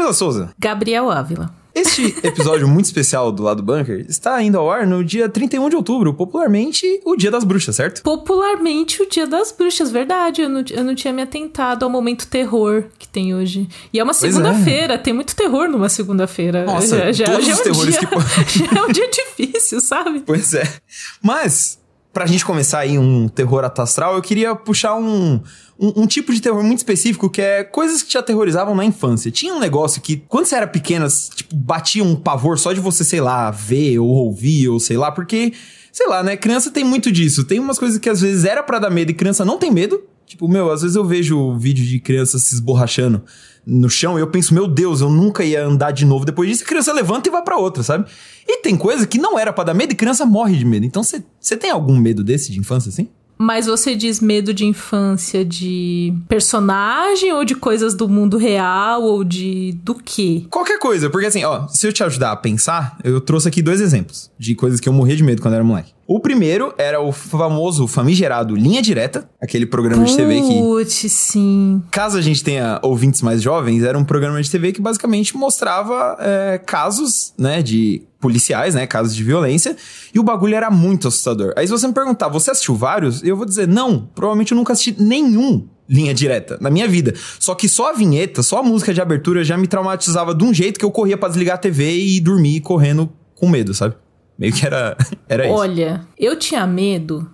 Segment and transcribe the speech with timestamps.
[0.00, 0.50] Camila Souza.
[0.58, 1.54] Gabriel Ávila.
[1.74, 5.76] Este episódio muito especial do Lado Bunker está indo ao ar no dia 31 de
[5.76, 8.02] outubro, popularmente o Dia das Bruxas, certo?
[8.02, 10.40] Popularmente o Dia das Bruxas, verdade.
[10.40, 13.68] Eu não, eu não tinha me atentado ao momento terror que tem hoje.
[13.92, 14.14] E é uma é.
[14.14, 16.64] segunda-feira, tem muito terror numa segunda-feira.
[16.64, 19.10] Nossa, já, já, todos já é os um terrores dia, que já é um dia
[19.10, 20.22] difícil, sabe?
[20.24, 20.64] Pois é.
[21.22, 21.78] Mas,
[22.10, 25.40] pra gente começar aí um terror atastral, eu queria puxar um,
[25.80, 29.30] um, um tipo de terror muito específico que é coisas que te aterrorizavam na infância.
[29.30, 33.02] Tinha um negócio que, quando você era pequena, tipo, batia um pavor só de você,
[33.02, 35.54] sei lá, ver ou ouvir ou sei lá, porque,
[35.90, 36.36] sei lá, né?
[36.36, 37.44] Criança tem muito disso.
[37.44, 40.02] Tem umas coisas que às vezes era pra dar medo e criança não tem medo.
[40.26, 43.24] Tipo, meu, às vezes eu vejo vídeo de criança se esborrachando
[43.66, 46.62] no chão e eu penso, meu Deus, eu nunca ia andar de novo depois disso.
[46.62, 48.08] A criança levanta e vai pra outra, sabe?
[48.46, 50.86] E tem coisa que não era pra dar medo e criança morre de medo.
[50.86, 53.08] Então você tem algum medo desse de infância, assim?
[53.42, 59.24] Mas você diz medo de infância de personagem ou de coisas do mundo real ou
[59.24, 60.44] de do quê?
[60.50, 63.80] Qualquer coisa, porque assim, ó, se eu te ajudar a pensar, eu trouxe aqui dois
[63.80, 65.94] exemplos de coisas que eu morria de medo quando era moleque.
[66.12, 71.80] O primeiro era o famoso famigerado Linha Direta, aquele programa de TV que Putz, sim.
[71.88, 76.16] caso a gente tenha ouvintes mais jovens, era um programa de TV que basicamente mostrava
[76.18, 79.76] é, casos, né, de policiais, né, casos de violência,
[80.12, 81.52] e o bagulho era muito assustador.
[81.56, 83.22] Aí se você me perguntar, você assistiu vários?
[83.22, 87.14] Eu vou dizer, não, provavelmente eu nunca assisti nenhum linha direta na minha vida.
[87.38, 90.52] Só que só a vinheta, só a música de abertura já me traumatizava de um
[90.52, 93.94] jeito que eu corria pra desligar a TV e dormir correndo com medo, sabe?
[94.40, 94.96] Meio que era,
[95.28, 95.54] era isso.
[95.54, 97.30] Olha, eu tinha medo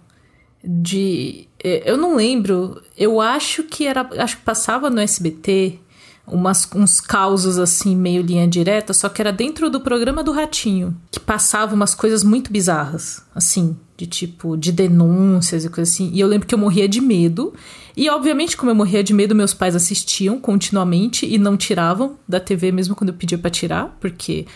[0.65, 1.47] de.
[1.63, 2.83] eh, Eu não lembro.
[2.99, 4.09] Eu acho que era.
[4.19, 5.79] Acho que passava no SBT
[6.27, 10.97] umas, uns causos assim, meio linha direta, só que era dentro do programa do Ratinho,
[11.09, 16.11] que passava umas coisas muito bizarras, assim, de tipo, de denúncias e coisas assim.
[16.13, 17.55] E eu lembro que eu morria de medo.
[17.97, 22.41] E, obviamente, como eu morria de medo, meus pais assistiam continuamente e não tiravam da
[22.41, 24.47] TV mesmo quando eu pedia pra tirar, porque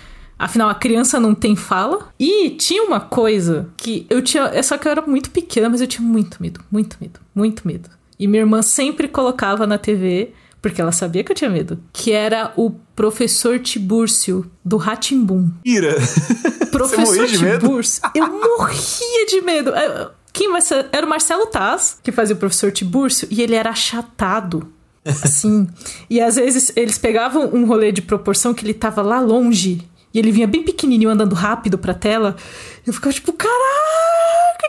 [0.40, 2.08] Afinal, a criança não tem fala.
[2.18, 4.44] E tinha uma coisa que eu tinha.
[4.44, 7.68] É só que eu era muito pequena, mas eu tinha muito medo, muito medo, muito
[7.68, 7.90] medo.
[8.18, 12.10] E minha irmã sempre colocava na TV, porque ela sabia que eu tinha medo, que
[12.12, 15.50] era o professor Tibúrcio, do Ratimbum.
[15.62, 15.94] Ira.
[16.72, 17.66] Professor morria de medo?
[17.66, 18.02] Tibúrcio.
[18.14, 19.70] Eu morria de medo.
[19.74, 20.86] É, Quem vai ser?
[20.92, 24.72] Era o Marcelo Taz, que fazia o professor Tibúrcio, e ele era achatado.
[25.04, 25.66] Assim.
[26.10, 29.82] e às vezes eles pegavam um rolê de proporção que ele tava lá longe.
[30.12, 32.36] E ele vinha bem pequenininho andando rápido pra tela.
[32.86, 33.60] Eu ficava tipo, caraca,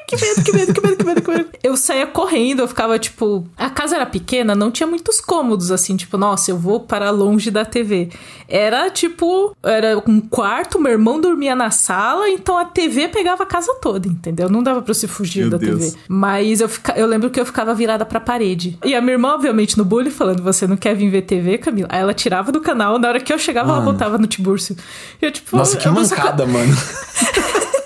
[0.07, 1.49] que medo, que medo, que medo, que medo, que medo.
[1.63, 3.47] Eu saía correndo, eu ficava tipo.
[3.57, 7.49] A casa era pequena, não tinha muitos cômodos assim, tipo, nossa, eu vou para longe
[7.51, 8.09] da TV.
[8.47, 13.45] Era tipo, era um quarto, meu irmão dormia na sala, então a TV pegava a
[13.45, 14.49] casa toda, entendeu?
[14.49, 15.91] Não dava pra se fugir Meu da Deus.
[15.91, 15.97] TV.
[16.07, 18.77] Mas eu, fica, eu lembro que eu ficava virada pra parede.
[18.83, 21.87] E a minha irmã, obviamente, no bullying, falando: Você não quer vir ver TV, Camila?
[21.91, 23.93] Aí ela tirava do canal, na hora que eu chegava, ela Mano.
[23.93, 24.75] botava no Tibúrcio.
[25.21, 26.75] E eu, tipo, Nossa, que mancada, mano.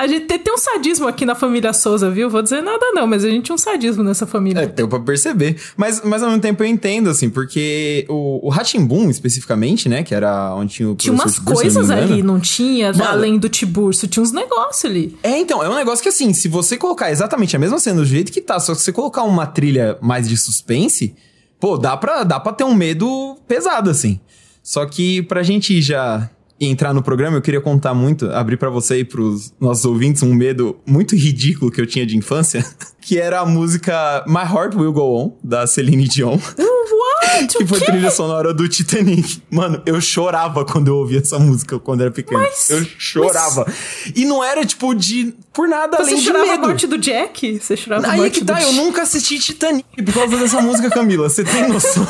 [0.00, 2.30] A gente tem, tem um sadismo aqui na família Souza, viu?
[2.30, 4.62] Vou dizer nada não, mas a gente tinha um sadismo nessa família.
[4.62, 5.60] É, deu pra perceber.
[5.76, 10.14] Mas, mas ao mesmo tempo eu entendo, assim, porque o, o Ratimbum, especificamente, né, que
[10.14, 12.94] era onde tinha o tinha umas coisas não ali, não tinha?
[12.94, 13.10] Mano.
[13.10, 15.18] além do Tibúrcio, tinha uns negócios ali.
[15.22, 18.06] É, então, é um negócio que assim, se você colocar exatamente a mesma cena do
[18.06, 21.14] jeito que tá, só que você colocar uma trilha mais de suspense,
[21.60, 24.18] pô, dá pra, dá pra ter um medo pesado, assim.
[24.62, 26.30] Só que pra gente já
[26.60, 30.34] entrar no programa, eu queria contar muito, abrir pra você e pros nossos ouvintes um
[30.34, 32.64] medo muito ridículo que eu tinha de infância,
[33.00, 36.38] que era a música My Heart Will Go On, da Celine Dion.
[36.90, 37.56] What?
[37.56, 39.40] Que foi trilha sonora do Titanic.
[39.50, 42.40] Mano, eu chorava quando eu ouvia essa música quando era pequeno.
[42.40, 43.66] Mas- eu chorava.
[44.14, 45.34] E não era, tipo, de.
[45.52, 46.66] Por nada Você além de chorava a medo.
[46.68, 47.58] morte do Jack?
[47.58, 50.36] Você chorava a Aí é morte que tá, do eu nunca assisti Titanic por causa
[50.36, 51.28] dessa música, Camila.
[51.28, 52.06] Você tem noção?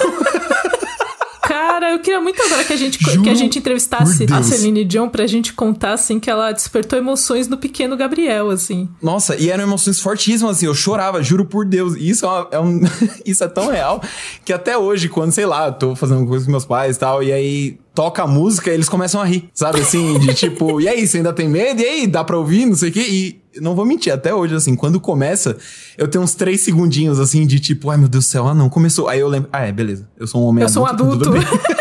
[1.80, 4.42] Cara, eu queria muito agora que a gente, Juro que a gente entrevistasse a.
[4.42, 8.86] Celine Dion pra gente contar, assim, que ela despertou emoções no pequeno Gabriel, assim.
[9.02, 11.94] Nossa, e eram emoções fortíssimas, assim, eu chorava, juro por Deus.
[11.96, 12.80] E isso é, uma- é um,
[13.24, 14.02] isso é tão real
[14.44, 17.32] que até hoje, quando, sei lá, tô fazendo coisa com meus pais e tal, e
[17.32, 19.82] aí toca a música, eles começam a rir, sabe?
[19.82, 21.82] Assim, de tipo, e aí, você ainda tem medo?
[21.82, 22.64] E aí, dá pra ouvir?
[22.64, 23.00] Não sei o quê.
[23.06, 25.58] E não vou mentir, até hoje, assim, quando começa,
[25.98, 28.70] eu tenho uns três segundinhos, assim, de tipo, ai meu Deus do céu, ah não,
[28.70, 29.06] começou.
[29.06, 31.18] Aí eu lembro, ah, é, beleza, eu sou um homem Eu sou um adulto.
[31.18, 31.68] tá tudo adulto.
[31.68, 31.76] bem.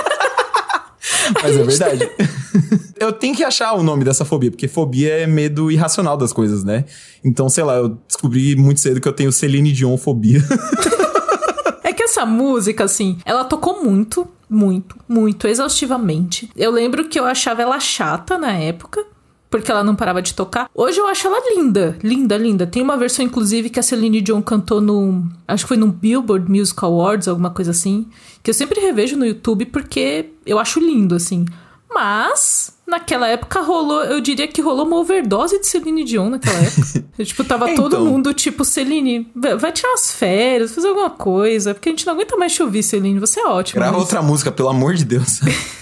[1.41, 2.09] Mas é verdade.
[2.99, 6.65] eu tenho que achar o nome dessa fobia, porque fobia é medo irracional das coisas,
[6.65, 6.83] né?
[7.23, 10.43] Então, sei lá, eu descobri muito cedo que eu tenho Celine Dion fobia.
[11.81, 16.49] É que essa música, assim, ela tocou muito, muito, muito exaustivamente.
[16.55, 19.05] Eu lembro que eu achava ela chata na época.
[19.49, 20.69] porque ela não parava de tocar.
[20.75, 22.67] Hoje eu acho ela linda, linda, linda.
[22.67, 25.23] Tem uma versão, inclusive, que a Celine Dion cantou no.
[25.47, 28.07] Acho que foi no Billboard Music Awards, alguma coisa assim.
[28.43, 31.45] Que eu sempre revejo no YouTube porque eu acho lindo, assim.
[31.91, 37.03] Mas, naquela época rolou, eu diria que rolou uma overdose de Celine Dion naquela época.
[37.25, 37.89] tipo, tava então...
[37.89, 42.13] todo mundo, tipo, Celine, vai tirar umas férias, fazer alguma coisa, porque a gente não
[42.13, 43.79] aguenta mais te ouvir, Celine, você é ótimo.
[43.79, 44.01] Grava mas...
[44.01, 45.39] outra música, pelo amor de Deus.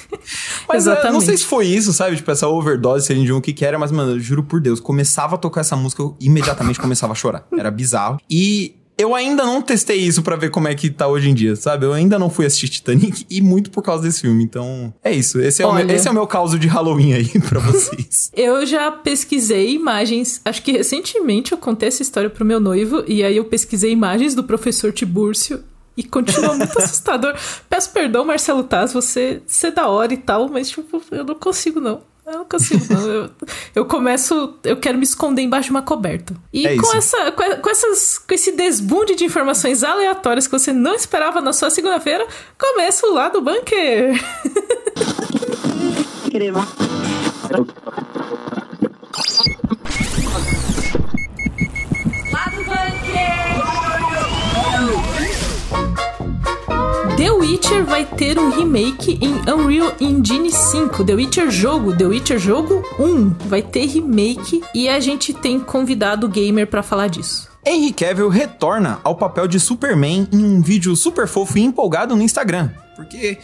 [0.67, 1.13] mas Exatamente.
[1.13, 2.15] não sei se foi isso, sabe?
[2.15, 4.61] Tipo, essa overdose de Celine Dion, o que que era, mas, mano, eu juro por
[4.61, 7.45] Deus, começava a tocar essa música, eu imediatamente começava a chorar.
[7.51, 8.17] Era bizarro.
[8.29, 11.55] E eu ainda não testei isso para ver como é que tá hoje em dia,
[11.55, 11.85] sabe?
[11.85, 14.43] Eu ainda não fui assistir Titanic e muito por causa desse filme.
[14.43, 15.39] Então, é isso.
[15.39, 18.31] Esse é, Olha, o, meu, esse é o meu caso de Halloween aí pra vocês.
[18.35, 20.41] eu já pesquisei imagens.
[20.43, 23.03] Acho que recentemente eu contei essa história pro meu noivo.
[23.07, 25.63] E aí eu pesquisei imagens do professor Tibúrcio.
[25.95, 27.35] E continua muito assustador.
[27.69, 31.35] Peço perdão, Marcelo Taz, você, você é da hora e tal, mas tipo, eu não
[31.35, 32.01] consigo não.
[32.27, 33.07] Eu não consigo, não.
[33.07, 33.29] Eu,
[33.73, 34.53] eu começo.
[34.61, 36.35] Eu quero me esconder embaixo de uma coberta.
[36.51, 40.73] E é com, essa, com, com, essas, com esse desbunde de informações aleatórias que você
[40.73, 42.27] não esperava na sua segunda-feira,
[42.59, 44.21] começa o lado bunker.
[46.29, 46.67] Crema.
[57.17, 61.03] The Witcher vai ter um remake em Unreal Engine 5.
[61.03, 66.27] The Witcher jogo, The Witcher jogo 1 vai ter remake e a gente tem convidado
[66.27, 67.49] o gamer para falar disso.
[67.65, 72.21] Henry Cavill retorna ao papel de Superman em um vídeo super fofo e empolgado no
[72.21, 72.69] Instagram.
[72.95, 73.39] Porque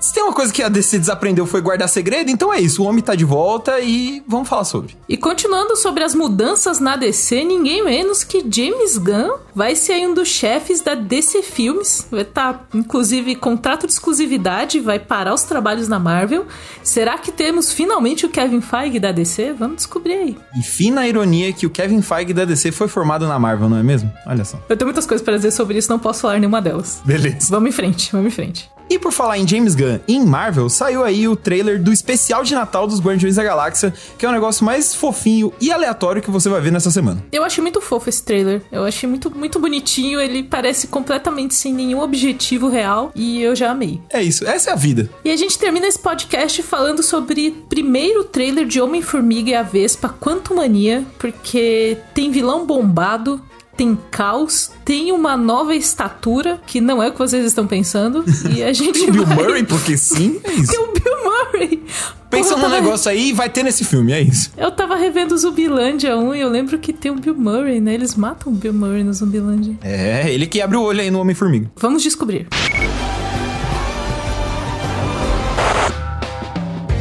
[0.00, 2.82] se tem uma coisa que a DC desaprendeu foi guardar segredo, então é isso.
[2.82, 4.96] O homem tá de volta e vamos falar sobre.
[5.08, 10.14] E continuando sobre as mudanças na DC, ninguém menos que James Gunn vai ser um
[10.14, 12.06] dos chefes da DC Filmes.
[12.10, 16.46] Vai estar, tá, inclusive, contrato de exclusividade, vai parar os trabalhos na Marvel.
[16.82, 19.52] Será que temos finalmente o Kevin Feige da DC?
[19.54, 20.36] Vamos descobrir aí.
[20.56, 23.82] E fina ironia que o Kevin Feige da DC foi formado na Marvel, não é
[23.82, 24.12] mesmo?
[24.26, 24.62] Olha só.
[24.68, 27.00] Eu tenho muitas coisas para dizer sobre isso, não posso falar nenhuma delas.
[27.04, 27.48] Beleza.
[27.50, 28.77] Vamos em frente, vamos em frente.
[28.90, 32.42] E por falar em James Gunn e em Marvel, saiu aí o trailer do especial
[32.42, 36.30] de Natal dos Guardiões da Galáxia, que é o negócio mais fofinho e aleatório que
[36.30, 37.22] você vai ver nessa semana.
[37.30, 38.62] Eu achei muito fofo esse trailer.
[38.72, 40.20] Eu achei muito, muito bonitinho.
[40.20, 44.00] Ele parece completamente sem nenhum objetivo real e eu já amei.
[44.10, 45.10] É isso, essa é a vida.
[45.24, 50.08] E a gente termina esse podcast falando sobre primeiro trailer de Homem-Formiga e a Vespa,
[50.08, 53.42] Quanto Mania, porque tem vilão bombado,
[53.78, 58.24] tem caos, tem uma nova estatura, que não é o que vocês estão pensando.
[58.52, 58.98] E a gente.
[58.98, 59.36] tem o Bill vai...
[59.36, 60.72] Murray, porque sim, é isso.
[60.72, 61.82] Tem o Bill Murray.
[62.28, 62.74] Pensa num tava...
[62.74, 64.50] negócio aí e vai ter nesse filme, é isso.
[64.56, 67.94] Eu tava revendo Zumbilândia 1 e eu lembro que tem o Bill Murray, né?
[67.94, 69.78] Eles matam o Bill Murray no Zumbilândia.
[69.80, 71.70] É, ele que abre o olho aí no Homem-Formiga.
[71.76, 72.48] Vamos descobrir.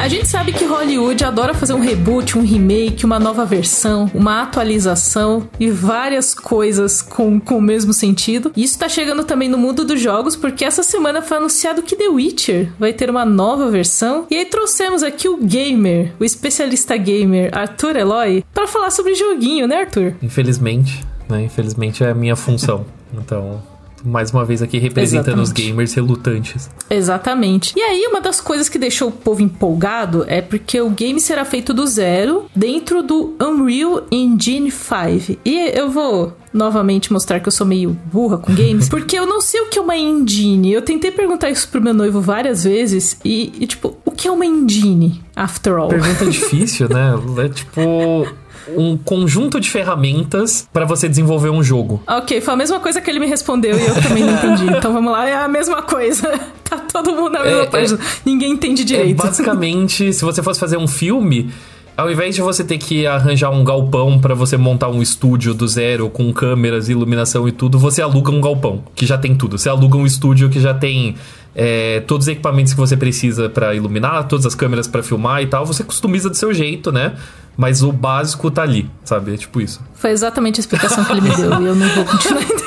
[0.07, 4.42] A gente sabe que Hollywood adora fazer um reboot, um remake, uma nova versão, uma
[4.42, 8.54] atualização e várias coisas com, com o mesmo sentido.
[8.56, 11.94] E isso tá chegando também no mundo dos jogos, porque essa semana foi anunciado que
[11.94, 14.25] The Witcher vai ter uma nova versão.
[14.31, 19.68] E aí trouxemos aqui o gamer, o especialista gamer Arthur Eloy, para falar sobre joguinho,
[19.68, 20.15] né, Arthur?
[20.24, 21.44] Infelizmente, né?
[21.44, 22.86] Infelizmente é a minha função.
[23.13, 23.62] Então,
[24.03, 25.47] mais uma vez aqui representando Exatamente.
[25.47, 26.69] os gamers relutantes.
[26.89, 27.73] Exatamente.
[27.75, 31.45] E aí, uma das coisas que deixou o povo empolgado é porque o game será
[31.45, 35.39] feito do zero dentro do Unreal Engine 5.
[35.44, 39.41] E eu vou novamente mostrar que eu sou meio burra com games, porque eu não
[39.41, 40.71] sei o que é uma engine.
[40.71, 44.31] Eu tentei perguntar isso pro meu noivo várias vezes e, e tipo, o que é
[44.31, 45.89] uma engine, after all?
[45.89, 47.13] Pergunta difícil, né?
[47.37, 48.27] É tipo
[48.76, 52.02] um conjunto de ferramentas para você desenvolver um jogo.
[52.07, 54.68] Ok, foi a mesma coisa que ele me respondeu e eu também não entendi.
[54.78, 56.40] Então vamos lá, é a mesma coisa.
[56.68, 57.97] Tá todo mundo na mesma é, página.
[57.97, 59.21] É, Ninguém entende direito.
[59.21, 61.50] É, basicamente, se você fosse fazer um filme,
[61.97, 65.68] ao invés de você ter que arranjar um galpão para você montar um estúdio do
[65.68, 69.57] zero com câmeras, iluminação e tudo, você aluga um galpão que já tem tudo.
[69.57, 71.16] Você aluga um estúdio que já tem
[71.56, 75.47] é, todos os equipamentos que você precisa para iluminar, todas as câmeras para filmar e
[75.47, 75.66] tal.
[75.66, 77.16] Você customiza do seu jeito, né?
[77.57, 79.33] mas o básico tá ali, sabe?
[79.33, 79.81] É tipo isso.
[79.95, 82.67] Foi exatamente a explicação que ele me deu e eu não vou continuar entendendo.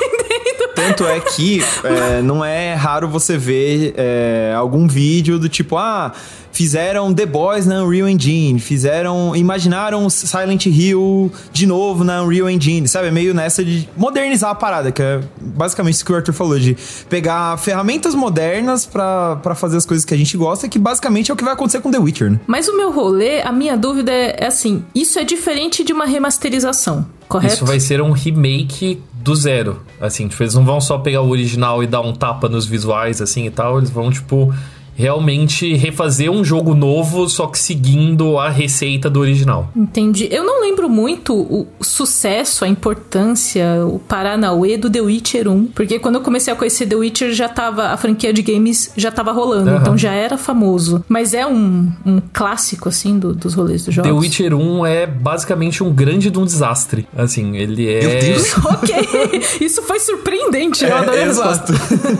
[0.87, 6.11] Tanto é que é, não é raro você ver é, algum vídeo do tipo, ah,
[6.51, 12.87] fizeram The Boys na Unreal Engine, fizeram, imaginaram Silent Hill de novo na Unreal Engine,
[12.87, 13.07] sabe?
[13.07, 16.57] É meio nessa de modernizar a parada, que é basicamente isso que o Arthur falou,
[16.59, 16.75] de
[17.09, 21.37] pegar ferramentas modernas para fazer as coisas que a gente gosta, que basicamente é o
[21.37, 22.39] que vai acontecer com The Witcher, né?
[22.47, 26.05] Mas o meu rolê, a minha dúvida é, é assim, isso é diferente de uma
[26.05, 27.53] remasterização, correto?
[27.53, 31.29] Isso vai ser um remake do zero, assim, tipo, eles não vão só pegar o
[31.29, 34.53] original e dar um tapa nos visuais, assim, e tal, eles vão, tipo
[34.95, 39.69] realmente refazer um jogo novo, só que seguindo a receita do original.
[39.75, 40.27] Entendi.
[40.31, 45.99] Eu não lembro muito o sucesso, a importância, o Paranauê do The Witcher 1, porque
[45.99, 49.31] quando eu comecei a conhecer The Witcher já tava, a franquia de games já tava
[49.31, 49.77] rolando, uhum.
[49.77, 51.03] então já era famoso.
[51.07, 54.11] Mas é um, um clássico, assim, do, dos rolês dos jogos.
[54.11, 57.07] The Witcher 1 é basicamente um grande de um desastre.
[57.15, 58.05] Assim, ele é...
[58.05, 58.57] Meu Deus!
[58.65, 59.41] ok!
[59.61, 61.73] Isso foi surpreendente, eu é, adorei Exato.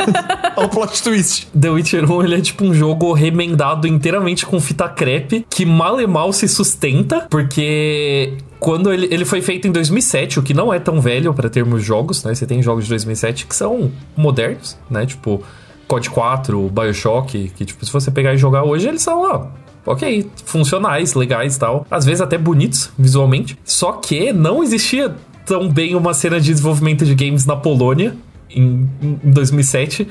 [0.55, 1.47] Olha o plot twist.
[1.59, 5.99] The Witcher 1, ele é tipo um jogo remendado inteiramente com fita crepe, que mal
[5.99, 10.73] e mal se sustenta, porque quando ele, ele foi feito em 2007, o que não
[10.73, 12.33] é tão velho para termos jogos, né?
[12.35, 15.05] Você tem jogos de 2007 que são modernos, né?
[15.05, 15.43] Tipo,
[15.87, 19.47] COD 4, BioShock, que tipo, se você pegar e jogar hoje, eles são, ó,
[19.85, 21.85] ok, funcionais, legais tal.
[21.89, 23.57] Às vezes até bonitos visualmente.
[23.65, 25.15] Só que não existia
[25.45, 28.15] tão bem uma cena de desenvolvimento de games na Polônia
[28.49, 30.07] em, em 2007.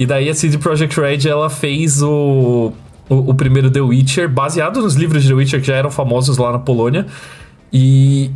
[0.00, 2.72] E daí a CD Projekt Red ela fez o,
[3.06, 6.38] o, o, primeiro The Witcher, baseado nos livros de The Witcher que já eram famosos
[6.38, 7.06] lá na Polônia.
[7.70, 8.30] E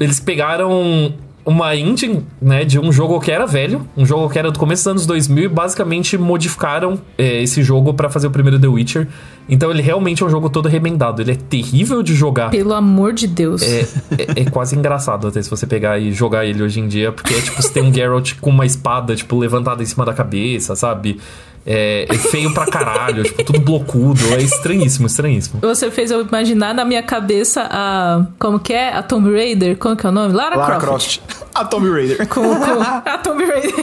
[0.00, 1.14] eles pegaram
[1.44, 4.82] uma engine, né, de um jogo que era velho, um jogo que era do começo
[4.82, 9.08] dos anos 2000 e basicamente modificaram é, esse jogo para fazer o primeiro The Witcher.
[9.46, 12.50] Então ele realmente é um jogo todo remendado, ele é terrível de jogar.
[12.50, 13.62] Pelo amor de Deus.
[13.62, 13.80] É,
[14.18, 17.34] é, é quase engraçado até se você pegar e jogar ele hoje em dia, porque
[17.34, 20.74] é tipo, você tem um Geralt com uma espada, tipo, levantada em cima da cabeça,
[20.74, 21.18] sabe?
[21.66, 24.20] É, é, feio pra caralho, tipo, tudo blocudo.
[24.34, 25.60] É estranhíssimo, estranhíssimo.
[25.60, 28.26] Você fez eu imaginar na minha cabeça a.
[28.38, 28.92] Como que é?
[28.92, 29.76] A Tomb Raider?
[29.78, 30.34] Como que é o nome?
[30.34, 31.20] Lara, Lara Croft.
[31.20, 31.46] Croft.
[31.54, 32.28] A Tomb Raider.
[32.28, 33.74] Com, com a Tomb Raider.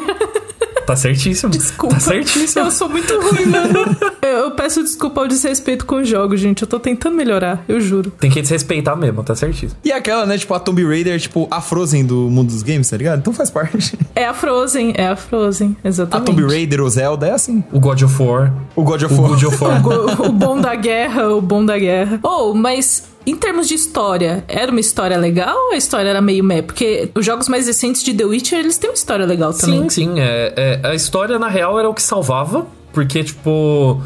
[0.86, 1.52] Tá certíssimo.
[1.52, 1.96] Desculpa.
[1.96, 2.66] Tá certíssimo.
[2.66, 3.98] Eu sou muito ruim, mano.
[4.22, 6.62] eu, eu, peço desculpa ao desrespeito com os jogos, gente.
[6.62, 8.12] Eu tô tentando melhorar, eu juro.
[8.12, 9.80] Tem que desrespeitar mesmo, tá certíssimo.
[9.84, 12.98] E aquela, né, tipo, a Tomb Raider, tipo, a Frozen do mundo dos games, tá
[12.98, 13.20] ligado?
[13.20, 13.98] Então faz parte.
[14.14, 16.30] É a Frozen, é a Frozen, exatamente.
[16.30, 17.64] A Tomb Raider, o Zelda, é assim.
[17.72, 18.54] O God of War.
[18.76, 19.24] O God of War.
[19.24, 19.82] O God of War.
[20.22, 22.20] o, o bom da guerra, o bom da guerra.
[22.22, 26.44] Oh, mas em termos de história, era uma história legal ou a história era meio
[26.44, 26.62] meh?
[26.62, 29.90] Porque os jogos mais recentes de The Witcher, eles têm uma história legal também.
[29.90, 30.20] Sim, sim.
[30.20, 32.66] É, é, a história, na real, era o que salvava.
[32.92, 34.02] Porque, tipo...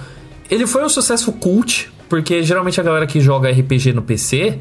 [0.50, 1.92] Ele foi um sucesso cult.
[2.08, 4.60] Porque, geralmente, a galera que joga RPG no PC...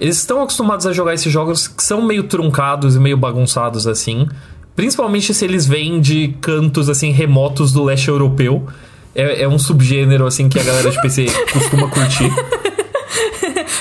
[0.00, 4.26] Eles estão acostumados a jogar esses jogos que são meio truncados e meio bagunçados, assim.
[4.74, 8.66] Principalmente se eles vêm de cantos, assim, remotos do leste europeu.
[9.14, 12.32] É, é um subgênero, assim, que a galera de PC costuma curtir.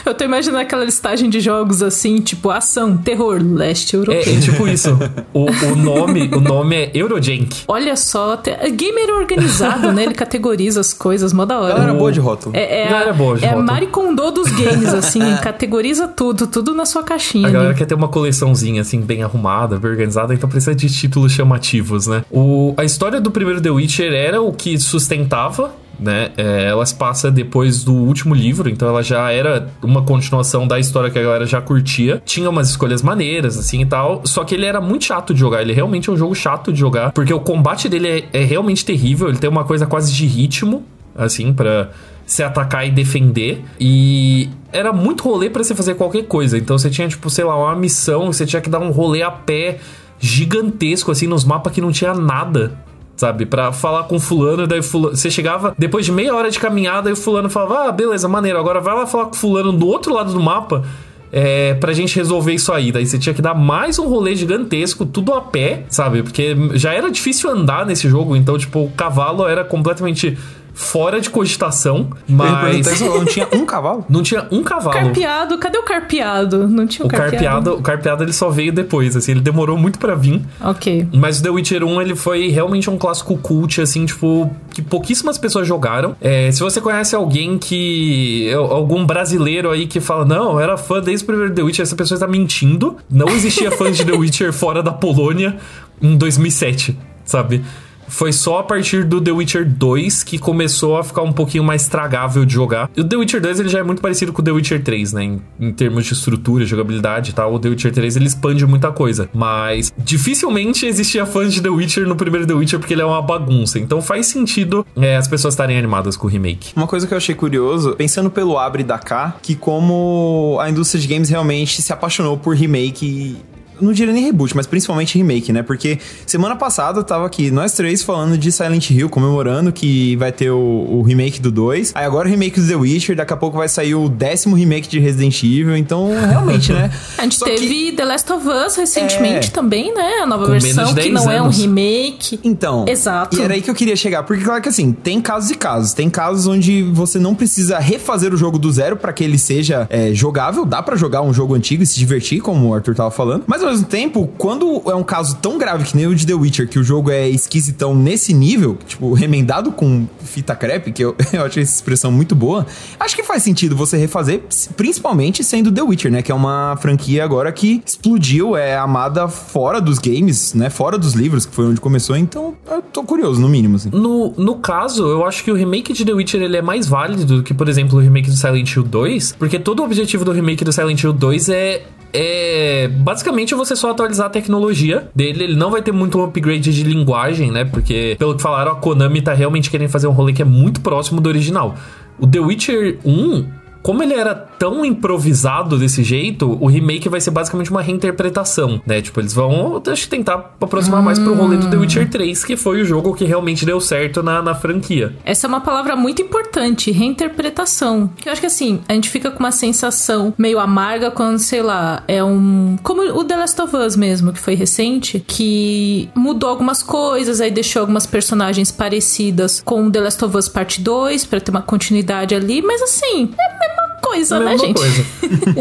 [0.09, 4.19] Eu tô imaginando aquela listagem de jogos assim, tipo ação, terror, leste europeu.
[4.19, 4.97] É, é tipo isso.
[5.31, 7.63] O, o, nome, o nome é Eurojank.
[7.67, 8.49] Olha só, te...
[8.71, 10.05] gamer organizado, né?
[10.05, 11.73] Ele categoriza as coisas, mó da hora.
[11.75, 12.55] Galera boa de rótulo.
[12.55, 13.69] É, é a, boa de é rótulo.
[13.69, 17.47] a Maricondo dos games, assim, categoriza tudo, tudo na sua caixinha.
[17.47, 21.31] A galera quer ter uma coleçãozinha, assim, bem arrumada, bem organizada, então precisa de títulos
[21.31, 22.23] chamativos, né?
[22.31, 26.31] O, a história do primeiro The Witcher era o que sustentava né?
[26.37, 30.79] É, ela se passa depois do último livro, então ela já era uma continuação da
[30.79, 32.21] história que a galera já curtia.
[32.25, 34.21] Tinha umas escolhas maneiras, assim e tal.
[34.25, 35.61] Só que ele era muito chato de jogar.
[35.61, 38.85] Ele realmente é um jogo chato de jogar, porque o combate dele é, é realmente
[38.85, 39.27] terrível.
[39.27, 40.83] Ele tem uma coisa quase de ritmo,
[41.15, 41.91] assim, para
[42.25, 43.63] se atacar e defender.
[43.79, 46.57] E era muito rolê para você fazer qualquer coisa.
[46.57, 49.31] Então você tinha, tipo, sei lá, uma missão, você tinha que dar um rolê a
[49.31, 49.79] pé
[50.19, 52.73] gigantesco, assim, nos mapas que não tinha nada
[53.19, 53.45] sabe?
[53.45, 57.13] Pra falar com fulano, daí fulano, você chegava depois de meia hora de caminhada e
[57.13, 60.31] o fulano falava: "Ah, beleza, maneiro, agora vai lá falar com fulano do outro lado
[60.31, 60.85] do mapa".
[61.31, 62.91] É, pra gente resolver isso aí.
[62.91, 66.23] Daí você tinha que dar mais um rolê gigantesco, tudo a pé, sabe?
[66.23, 70.35] Porque já era difícil andar nesse jogo, então, tipo, o cavalo era completamente
[70.79, 73.01] fora de cogitação, mas.
[73.01, 74.05] Não tinha um cavalo?
[74.09, 74.97] Não tinha um cavalo.
[74.97, 76.67] Carpeado, cadê o carpeado?
[76.67, 77.31] Não tinha um o carpeado.
[77.31, 77.73] carpeado.
[77.75, 80.41] O carpeado ele só veio depois, assim, ele demorou muito para vir.
[80.61, 81.05] Ok.
[81.13, 85.37] Mas o The Witcher 1 ele foi realmente um clássico cult, assim, tipo, que pouquíssimas
[85.37, 86.15] pessoas jogaram.
[86.21, 88.49] É, se você conhece alguém que.
[88.53, 92.15] algum brasileiro aí que fala, não, era fã desde o primeiro The Witcher, essa pessoa
[92.15, 92.95] está mentindo.
[93.09, 95.57] Não existia fã de The Witcher fora da Polônia
[96.01, 97.63] em 2007, sabe?
[98.09, 101.87] Foi só a partir do The Witcher 2 que começou a ficar um pouquinho mais
[101.87, 102.89] tragável de jogar.
[102.97, 105.13] E o The Witcher 2 ele já é muito parecido com o The Witcher 3,
[105.13, 105.23] né?
[105.23, 107.53] Em, em termos de estrutura, jogabilidade e tal.
[107.53, 109.29] O The Witcher 3 ele expande muita coisa.
[109.33, 113.21] Mas dificilmente existia fãs de The Witcher no primeiro The Witcher porque ele é uma
[113.21, 113.79] bagunça.
[113.79, 116.73] Então faz sentido é, as pessoas estarem animadas com o remake.
[116.75, 120.99] Uma coisa que eu achei curioso, pensando pelo Abre da K, que como a indústria
[120.99, 123.37] de games realmente se apaixonou por remake
[123.81, 125.63] não diria nem reboot, mas principalmente remake, né?
[125.63, 130.51] Porque semana passada tava aqui nós três falando de Silent Hill, comemorando que vai ter
[130.51, 131.91] o, o remake do 2.
[131.95, 134.87] Aí agora o remake do The Witcher, daqui a pouco vai sair o décimo remake
[134.87, 136.91] de Resident Evil, então realmente, né?
[137.17, 139.51] A gente Só teve que- The Last of Us recentemente É.
[139.51, 140.19] também, né?
[140.21, 141.57] A nova Com versão, que 10 não é um anos.
[141.57, 142.39] remake.
[142.43, 143.37] Então, Exato.
[143.37, 145.93] E era aí que eu queria chegar, porque claro que assim, tem casos e casos.
[145.93, 149.87] Tem casos onde você não precisa refazer o jogo do zero pra que ele seja
[149.89, 150.65] é, jogável.
[150.65, 153.43] Dá pra jogar um jogo antigo e se divertir, como o Arthur tava falando.
[153.47, 156.67] Mas mesmo tempo, quando é um caso tão grave que nem o de The Witcher,
[156.67, 161.43] que o jogo é esquisitão nesse nível, tipo, remendado com fita crepe, que eu, eu
[161.43, 162.65] acho essa expressão muito boa,
[162.99, 164.43] acho que faz sentido você refazer,
[164.75, 166.21] principalmente sendo The Witcher, né?
[166.21, 170.69] Que é uma franquia agora que explodiu, é amada fora dos games, né?
[170.69, 172.15] Fora dos livros, que foi onde começou.
[172.15, 173.89] Então, eu tô curioso, no mínimo, assim.
[173.91, 177.25] No, no caso, eu acho que o remake de The Witcher ele é mais válido
[177.25, 180.31] do que, por exemplo, o remake do Silent Hill 2, porque todo o objetivo do
[180.31, 181.83] remake do Silent Hill 2 é.
[182.11, 185.43] É basicamente você só atualizar a tecnologia dele.
[185.43, 187.65] Ele não vai ter muito um upgrade de linguagem, né?
[187.65, 190.81] Porque, pelo que falaram, a Konami tá realmente querendo fazer um rolê que é muito
[190.81, 191.75] próximo do original.
[192.17, 193.45] O The Witcher 1,
[193.81, 199.01] como ele era tão improvisado desse jeito, o remake vai ser basicamente uma reinterpretação, né?
[199.01, 202.55] Tipo, eles vão, acho que tentar aproximar mais pro rolê do The Witcher 3, que
[202.55, 205.15] foi o jogo que realmente deu certo na, na franquia.
[205.23, 208.09] Essa é uma palavra muito importante, reinterpretação.
[208.17, 211.61] Que eu acho que assim, a gente fica com uma sensação meio amarga quando, sei
[211.61, 212.77] lá, é um.
[212.83, 217.51] Como o The Last of Us mesmo, que foi recente, que mudou algumas coisas, aí
[217.51, 222.35] deixou algumas personagens parecidas com The Last of Us Parte 2, pra ter uma continuidade
[222.35, 223.58] ali, mas assim, é
[224.01, 224.73] a mesma coisa, né, gente?
[224.77, 225.05] coisa.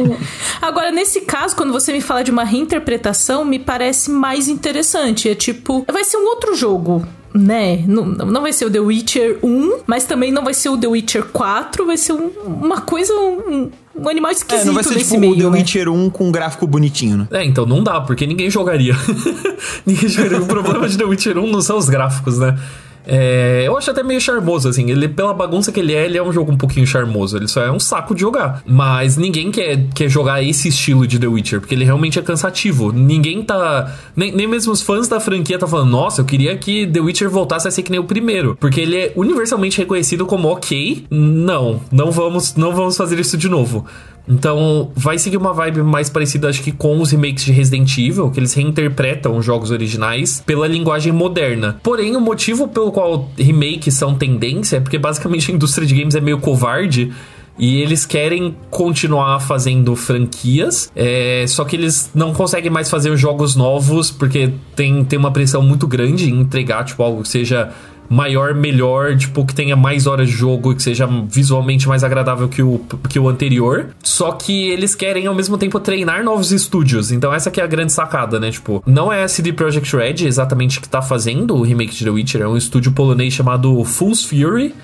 [0.63, 5.29] Agora, nesse caso, quando você me fala de uma reinterpretação, me parece mais interessante.
[5.29, 7.07] É tipo, vai ser um outro jogo.
[7.35, 7.85] Né?
[7.87, 10.87] Não, não vai ser o The Witcher 1, mas também não vai ser o The
[10.89, 14.97] Witcher 4, vai ser um- uma coisa, um, um animal esquisito É, não vai ser
[14.97, 15.51] tipo meio, o The né?
[15.59, 17.29] Witcher 1 com um gráfico bonitinho, né?
[17.31, 18.97] É, então não dá, porque ninguém jogaria.
[19.85, 20.41] ninguém jogaria.
[20.41, 22.59] O problema de The Witcher 1 não são os gráficos, né?
[23.09, 24.91] É, eu acho até meio charmoso, assim.
[24.91, 27.39] Ele, pela bagunça que ele é, ele é um jogo um pouquinho charmoso.
[27.39, 28.63] Ele só é um saco de jogar.
[28.67, 32.93] Mas ninguém quer, quer jogar esse estilo de The Witcher, porque ele realmente é cansativo.
[32.93, 33.97] Ninguém tá.
[34.15, 37.31] Nem, nem mesmo os fãs da franquia tá falando, nossa, eu queria que The Witcher
[37.31, 38.57] voltasse a ser que nem o primeiro.
[38.61, 41.07] Porque ele é universalmente reconhecido como ok.
[41.11, 43.87] Não, não vamos, não vamos fazer isso de novo.
[44.29, 48.31] Então, vai seguir uma vibe mais parecida, acho que com os remakes de Resident Evil,
[48.31, 51.81] que eles reinterpretam os jogos originais pela linguagem moderna.
[51.83, 56.15] Porém, o motivo pelo qual remakes são tendência é porque basicamente a indústria de games
[56.15, 57.11] é meio covarde.
[57.59, 63.19] E eles querem continuar fazendo franquias, é, só que eles não conseguem mais fazer os
[63.19, 67.73] jogos novos porque tem, tem uma pressão muito grande em entregar tipo, algo que seja
[68.09, 72.49] maior, melhor, tipo, que tenha mais horas de jogo e que seja visualmente mais agradável
[72.49, 73.89] que o, que o anterior.
[74.03, 77.13] Só que eles querem ao mesmo tempo treinar novos estúdios.
[77.13, 78.51] Então essa é a grande sacada, né?
[78.51, 82.11] Tipo, não é a CD Projekt Red exatamente que tá fazendo o remake de The
[82.11, 84.75] Witcher, é um estúdio polonês chamado Fool's Fury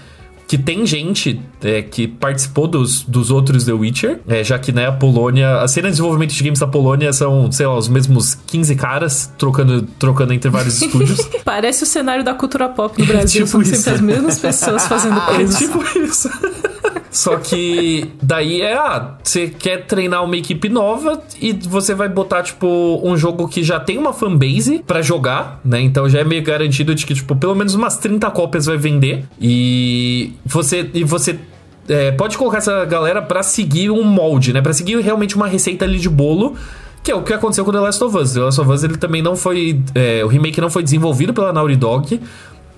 [0.46, 4.86] que tem gente é, que participou dos, dos outros The Witcher, é, já que, né,
[4.88, 5.60] a Polônia...
[5.60, 9.32] A cena de desenvolvimento de games da Polônia são, sei lá, os mesmos 15 caras
[9.38, 11.20] trocando, trocando entre vários estúdios.
[11.44, 13.44] Parece o cenário da cultura pop no Brasil.
[13.46, 13.76] Tipo São isso.
[13.76, 15.58] sempre as mesmas pessoas fazendo É coisas.
[15.58, 16.28] tipo isso.
[17.14, 22.42] Só que daí é, ah, você quer treinar uma equipe nova e você vai botar,
[22.42, 25.80] tipo, um jogo que já tem uma fanbase pra jogar, né?
[25.80, 29.24] Então já é meio garantido de que, tipo, pelo menos umas 30 cópias vai vender.
[29.40, 30.90] E você.
[30.92, 31.38] E você.
[31.88, 34.60] é, pode colocar essa galera pra seguir um molde, né?
[34.60, 36.56] Pra seguir realmente uma receita ali de bolo.
[37.00, 38.32] Que é o que aconteceu com The Last of Us.
[38.32, 39.80] The Last of Us ele também não foi.
[39.94, 42.20] é, o remake não foi desenvolvido pela Naughty Dog.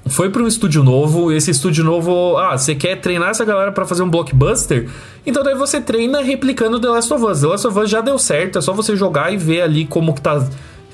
[0.09, 3.85] Foi para um estúdio novo, esse estúdio novo, ah, você quer treinar essa galera para
[3.85, 4.88] fazer um blockbuster?
[5.27, 7.40] Então daí você treina replicando The Last of Us.
[7.40, 10.14] The Last of Us já deu certo, é só você jogar e ver ali como
[10.14, 10.47] que tá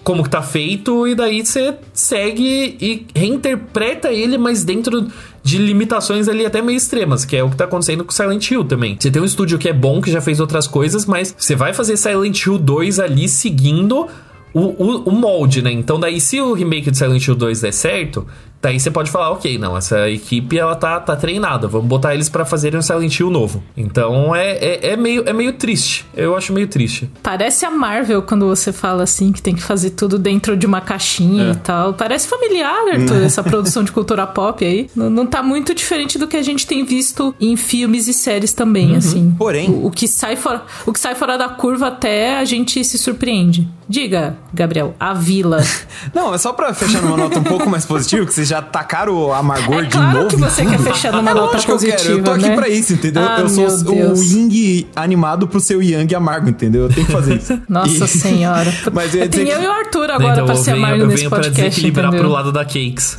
[0.03, 5.07] como que tá feito e daí você segue e reinterpreta ele, mas dentro
[5.45, 8.65] de limitações ali até meio extremas, que é o que tá acontecendo com Silent Hill
[8.65, 8.97] também.
[8.99, 11.73] Você tem um estúdio que é bom, que já fez outras coisas, mas você vai
[11.73, 14.09] fazer Silent Hill 2 ali seguindo
[14.53, 15.71] o, o, o molde, né?
[15.71, 18.27] Então daí se o remake de Silent Hill 2 der certo,
[18.63, 22.29] daí você pode falar, ok, não, essa equipe ela tá, tá treinada, vamos botar eles
[22.29, 23.63] pra fazerem um Silent Hill novo.
[23.77, 27.11] Então é, é, é meio, é meio triste, eu acho meio triste.
[27.23, 30.81] Parece a Marvel quando você fala assim que tem que fazer tudo dentro de uma
[30.81, 31.51] caixinha É.
[31.53, 31.95] e tal.
[31.95, 34.89] Parece familiar, Arthur, essa produção de cultura pop aí.
[34.95, 38.53] Não, não tá muito diferente do que a gente tem visto em filmes e séries
[38.53, 39.35] também, assim.
[39.37, 42.85] Porém- O, o que sai fora, o que sai fora da curva até a gente
[42.85, 43.69] se surpreende.
[43.89, 45.59] Diga, Gabriel, a vila.
[46.15, 49.15] Não, é só pra fechar numa nota um pouco mais positiva, que vocês já tacaram
[49.15, 50.29] o amargor É de claro novo.
[50.29, 52.55] que você quer fechar numa É nota que eu quero, positiva, Eu tô aqui né?
[52.55, 53.23] pra isso, entendeu?
[53.23, 54.23] Ah, eu sou o.
[54.23, 56.83] Ying animado pro seu Yang amargo, entendeu?
[56.83, 57.59] Eu tenho que fazer isso.
[57.69, 58.71] Nossa E- senhora.
[58.93, 60.85] Mas eu dizer Tem eu que- e o Arthur agora então pra eu ser venho,
[60.85, 62.25] amargo eu nesse venho pra podcast, desequilibrar entendeu?
[62.25, 63.19] pro lado da Cakes.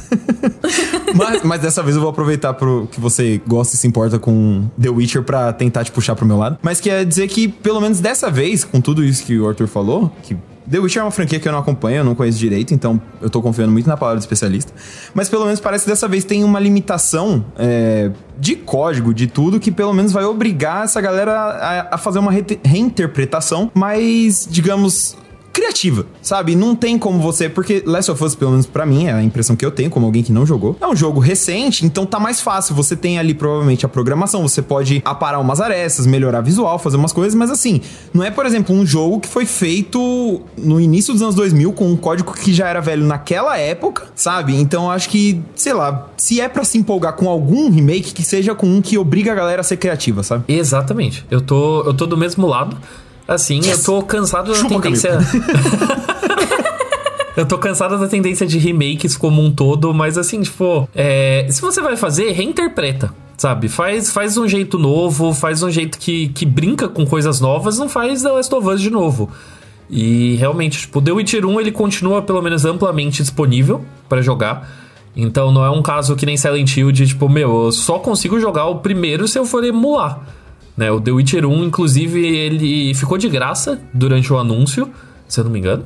[1.15, 4.69] mas, mas dessa vez eu vou aproveitar pro que você gosta e se importa com
[4.79, 6.57] The Witcher pra tentar te puxar pro meu lado.
[6.61, 10.11] Mas quer dizer que, pelo menos dessa vez, com tudo isso que o Arthur falou,
[10.23, 10.35] que
[10.69, 13.29] The Witcher é uma franquia que eu não acompanho, eu não conheço direito, então eu
[13.29, 14.71] tô confiando muito na palavra do especialista.
[15.13, 19.59] Mas pelo menos parece que dessa vez tem uma limitação é, de código, de tudo,
[19.59, 25.17] que pelo menos vai obrigar essa galera a, a fazer uma re- reinterpretação mais, digamos,
[25.53, 26.55] criativa, sabe?
[26.55, 29.55] Não tem como você, porque Last of Us, pelo menos pra mim, é a impressão
[29.55, 30.75] que eu tenho como alguém que não jogou.
[30.81, 32.73] É um jogo recente, então tá mais fácil.
[32.73, 37.13] Você tem ali provavelmente a programação, você pode aparar umas arestas, melhorar visual, fazer umas
[37.13, 41.21] coisas, mas assim, não é, por exemplo, um jogo que foi feito no início dos
[41.21, 44.55] anos 2000 com um código que já era velho naquela época, sabe?
[44.55, 48.55] Então acho que, sei lá, se é pra se empolgar com algum remake, que seja
[48.55, 50.45] com um que obriga a galera a ser criativa, sabe?
[50.47, 51.23] Exatamente.
[51.29, 52.75] Eu tô, eu tô do mesmo lado.
[53.33, 55.17] Assim, eu tô cansado da Chupa, tendência.
[57.35, 61.61] Eu tô cansado da tendência de remakes como um todo, mas assim, tipo, é, se
[61.61, 63.67] você vai fazer, reinterpreta, sabe?
[63.67, 67.89] Faz, faz um jeito novo, faz um jeito que, que brinca com coisas novas, não
[67.89, 69.31] faz The Last of Us de novo.
[69.89, 74.69] E realmente, tipo, The Witcher 1 ele continua pelo menos amplamente disponível pra jogar.
[75.15, 78.39] Então não é um caso que nem Silent Hill de tipo, meu, eu só consigo
[78.39, 80.21] jogar o primeiro se eu for emular.
[80.75, 80.91] Né?
[80.91, 84.89] O The Witcher 1, inclusive, ele ficou de graça durante o anúncio,
[85.27, 85.85] se eu não me engano.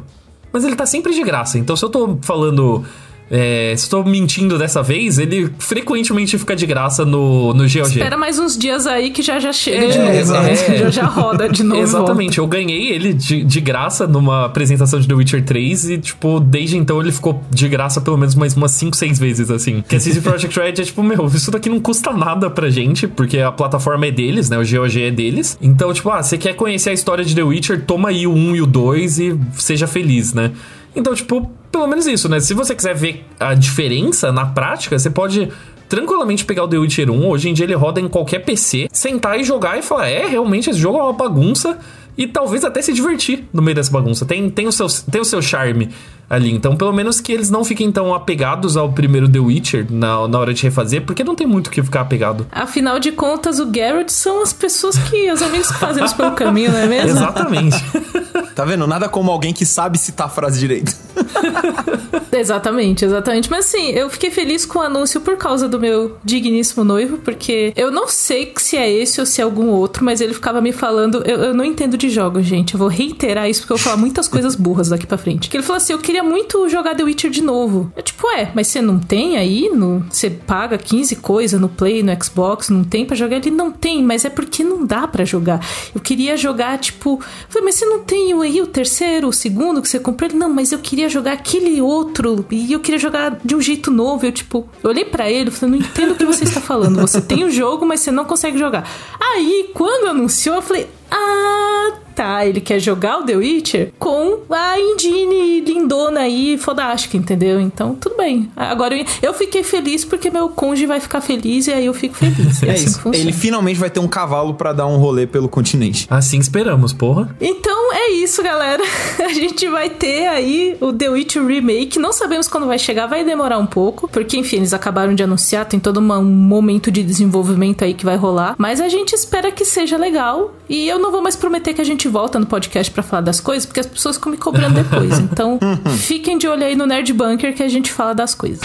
[0.52, 1.60] Mas ele tá sempre de graça.
[1.60, 2.84] Então se eu tô falando.
[3.30, 7.80] É, se eu tô mentindo dessa vez, ele frequentemente fica de graça no, no GOG.
[7.82, 10.34] Espera mais uns dias aí que já já chega É, de novo.
[10.44, 10.56] né?
[10.78, 11.82] Já, já roda de novo.
[11.82, 16.40] Exatamente, eu ganhei ele de, de graça numa apresentação de The Witcher 3 e, tipo,
[16.40, 19.84] desde então ele ficou de graça pelo menos mais umas 5, 6 vezes, assim.
[19.88, 23.08] Que a CD Projekt Red é tipo, meu, isso daqui não custa nada pra gente,
[23.08, 24.58] porque a plataforma é deles, né?
[24.58, 25.58] O GOG é deles.
[25.62, 28.56] Então, tipo, ah, você quer conhecer a história de The Witcher, toma aí o 1
[28.56, 30.52] e o 2 e seja feliz, né?
[30.96, 32.40] Então, tipo, pelo menos isso, né?
[32.40, 35.50] Se você quiser ver a diferença na prática, você pode
[35.88, 37.28] tranquilamente pegar o The Witcher 1.
[37.28, 40.70] Hoje em dia ele roda em qualquer PC, sentar e jogar e falar: é, realmente
[40.70, 41.78] esse jogo é uma bagunça.
[42.18, 44.26] E talvez até se divertir no meio dessa bagunça.
[44.26, 45.90] Tem, tem, o, seu, tem o seu charme
[46.30, 46.52] ali.
[46.52, 50.40] Então, pelo menos que eles não fiquem tão apegados ao primeiro The Witcher na, na
[50.40, 52.48] hora de refazer, porque não tem muito o que ficar apegado.
[52.52, 55.32] Afinal de contas, o Garrett são as pessoas que.
[55.32, 57.12] os amigos que fazem isso pelo caminho, não é mesmo?
[57.12, 57.78] Exatamente.
[58.58, 58.88] Tá vendo?
[58.88, 60.92] Nada como alguém que sabe citar a frase direito.
[62.32, 63.50] Exatamente, exatamente.
[63.50, 67.74] Mas assim, eu fiquei feliz com o anúncio por causa do meu digníssimo noivo, porque
[67.76, 70.72] eu não sei se é esse ou se é algum outro, mas ele ficava me
[70.72, 71.24] falando.
[71.26, 72.74] Eu, eu não entendo de jogos, gente.
[72.74, 75.50] Eu vou reiterar isso porque eu vou falar muitas coisas burras daqui pra frente.
[75.50, 77.92] Que ele falou assim: eu queria muito jogar The Witcher de novo.
[77.96, 79.70] Eu, tipo, é, mas você não tem aí?
[79.70, 83.38] No, você paga 15 coisas no Play, no Xbox, não tem pra jogar?
[83.38, 85.66] Ele não tem, mas é porque não dá pra jogar.
[85.94, 87.22] Eu queria jogar, tipo.
[87.50, 90.30] Falei, mas você não tem aí o terceiro, o segundo que você comprou?
[90.30, 93.92] Ele, não, mas eu queria jogar aquele outro e eu queria jogar de um jeito
[93.92, 94.26] novo.
[94.26, 97.00] Eu, tipo, eu olhei pra ele e falei, não entendo o que você está falando.
[97.02, 98.90] Você tem o jogo, mas você não consegue jogar.
[99.20, 102.46] Aí, quando anunciou, eu falei, ah, tá.
[102.46, 107.60] Ele quer jogar o The Witcher com a Indine lindona aí, fodástica, entendeu?
[107.60, 108.50] Então, tudo bem.
[108.56, 112.16] Agora, eu- eu fiquei feliz porque meu cônjuge vai ficar feliz e aí eu fico
[112.16, 112.64] feliz.
[112.64, 113.00] É, É assim que isso.
[113.02, 113.18] funciona.
[113.30, 116.08] Ele finalmente vai ter um cavalo pra dar um rolê pelo continente.
[116.10, 117.36] Assim esperamos, porra.
[117.40, 118.84] Então é isso, galera.
[119.24, 122.00] A gente vai ter aí o The Witcher Remake.
[122.00, 124.08] Não sabemos quando vai chegar, vai demorar um pouco.
[124.08, 128.06] Porque, enfim, eles acabaram de anunciar, tem todo uma- um momento de desenvolvimento aí que
[128.06, 128.56] vai rolar.
[128.58, 130.54] Mas a gente espera que seja legal.
[130.70, 133.40] E eu não vou mais prometer que a gente volta no podcast pra falar das
[133.40, 135.18] coisas, porque as pessoas ficam me cobrando depois.
[135.38, 135.60] Então,
[136.00, 138.62] fiquem de olho aí no Nerd Bunker que a gente fala das coisas.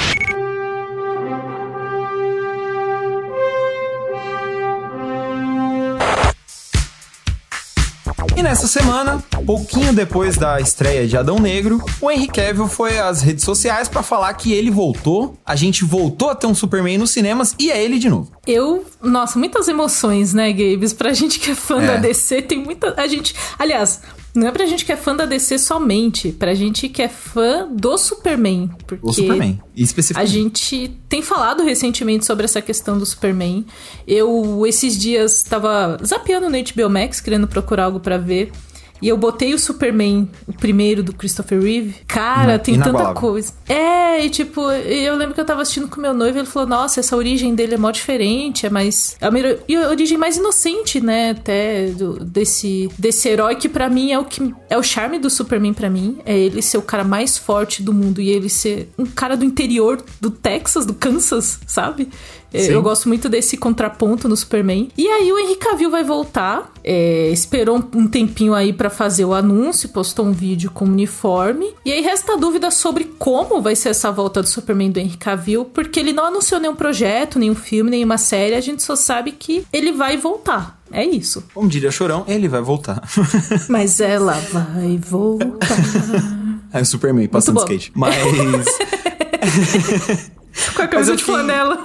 [8.43, 13.23] E nessa semana, pouquinho depois da estreia de Adão Negro, o Henry Cavill foi às
[13.23, 17.13] redes sociais pra falar que ele voltou, a gente voltou a ter um Superman nos
[17.13, 18.33] cinemas e é ele de novo.
[18.45, 20.93] Eu, nossa, muitas emoções, né, Gabes?
[20.93, 21.87] Pra gente que é fã É.
[21.87, 22.93] da DC, tem muita.
[23.01, 23.33] A gente.
[23.57, 24.01] Aliás,
[24.35, 27.69] não é pra gente que é fã da DC somente, pra gente que é fã
[27.71, 28.71] do Superman.
[28.87, 30.31] Porque O Superman, a especificamente.
[30.33, 33.65] gente tem falado recentemente sobre essa questão do Superman.
[34.07, 38.51] Eu, esses dias, tava zapeando no HBO Max, querendo procurar algo pra ver.
[39.03, 41.97] E eu botei o Superman, o primeiro do Christopher Reeve.
[42.07, 43.53] Cara, tem tanta coisa.
[43.69, 46.69] É, e tipo, eu lembro que eu tava assistindo com meu noivo e ele falou:
[46.69, 49.17] Nossa, essa origem dele é mó diferente, é mais.
[49.21, 51.31] É a origem mais inocente, né?
[51.31, 55.29] Até do, desse, desse herói que para mim é o que é o charme do
[55.29, 56.19] Superman para mim.
[56.25, 59.45] É ele ser o cara mais forte do mundo e ele ser um cara do
[59.45, 62.09] interior do Texas, do Kansas, sabe?
[62.61, 62.73] Sim.
[62.73, 64.89] Eu gosto muito desse contraponto no Superman.
[64.97, 66.71] E aí o Henry Cavill vai voltar.
[66.85, 71.73] É, esperou um tempinho aí para fazer o anúncio, postou um vídeo com o uniforme.
[71.85, 75.17] E aí resta a dúvida sobre como vai ser essa volta do Superman do Henry
[75.17, 78.55] Cavill, porque ele não anunciou nenhum projeto, nenhum filme, nenhuma série.
[78.55, 80.81] A gente só sabe que ele vai voltar.
[80.91, 81.45] É isso.
[81.55, 83.03] Como diria Chorão, ele vai voltar.
[83.69, 85.79] Mas ela vai voltar.
[86.73, 87.93] É o Superman passando skate.
[87.95, 88.15] Mas.
[90.77, 91.83] Com a camisa de flanela.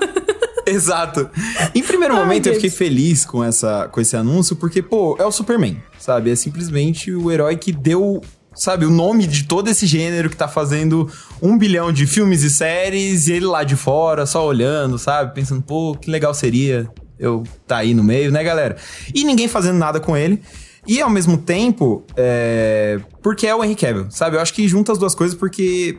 [0.71, 1.30] Exato.
[1.73, 5.25] Em primeiro Ai, momento, eu fiquei feliz com, essa, com esse anúncio, porque, pô, é
[5.25, 6.30] o Superman, sabe?
[6.30, 8.21] É simplesmente o herói que deu
[8.53, 11.08] sabe, o nome de todo esse gênero que tá fazendo
[11.39, 15.36] um bilhão de filmes e séries e ele lá de fora, só olhando, sabe?
[15.36, 18.77] Pensando, pô, que legal seria eu tá aí no meio, né, galera?
[19.13, 20.41] E ninguém fazendo nada com ele.
[20.88, 22.99] E ao mesmo tempo, é...
[23.21, 24.38] porque é o Henry Cavill, sabe?
[24.38, 25.97] Eu acho que junta as duas coisas porque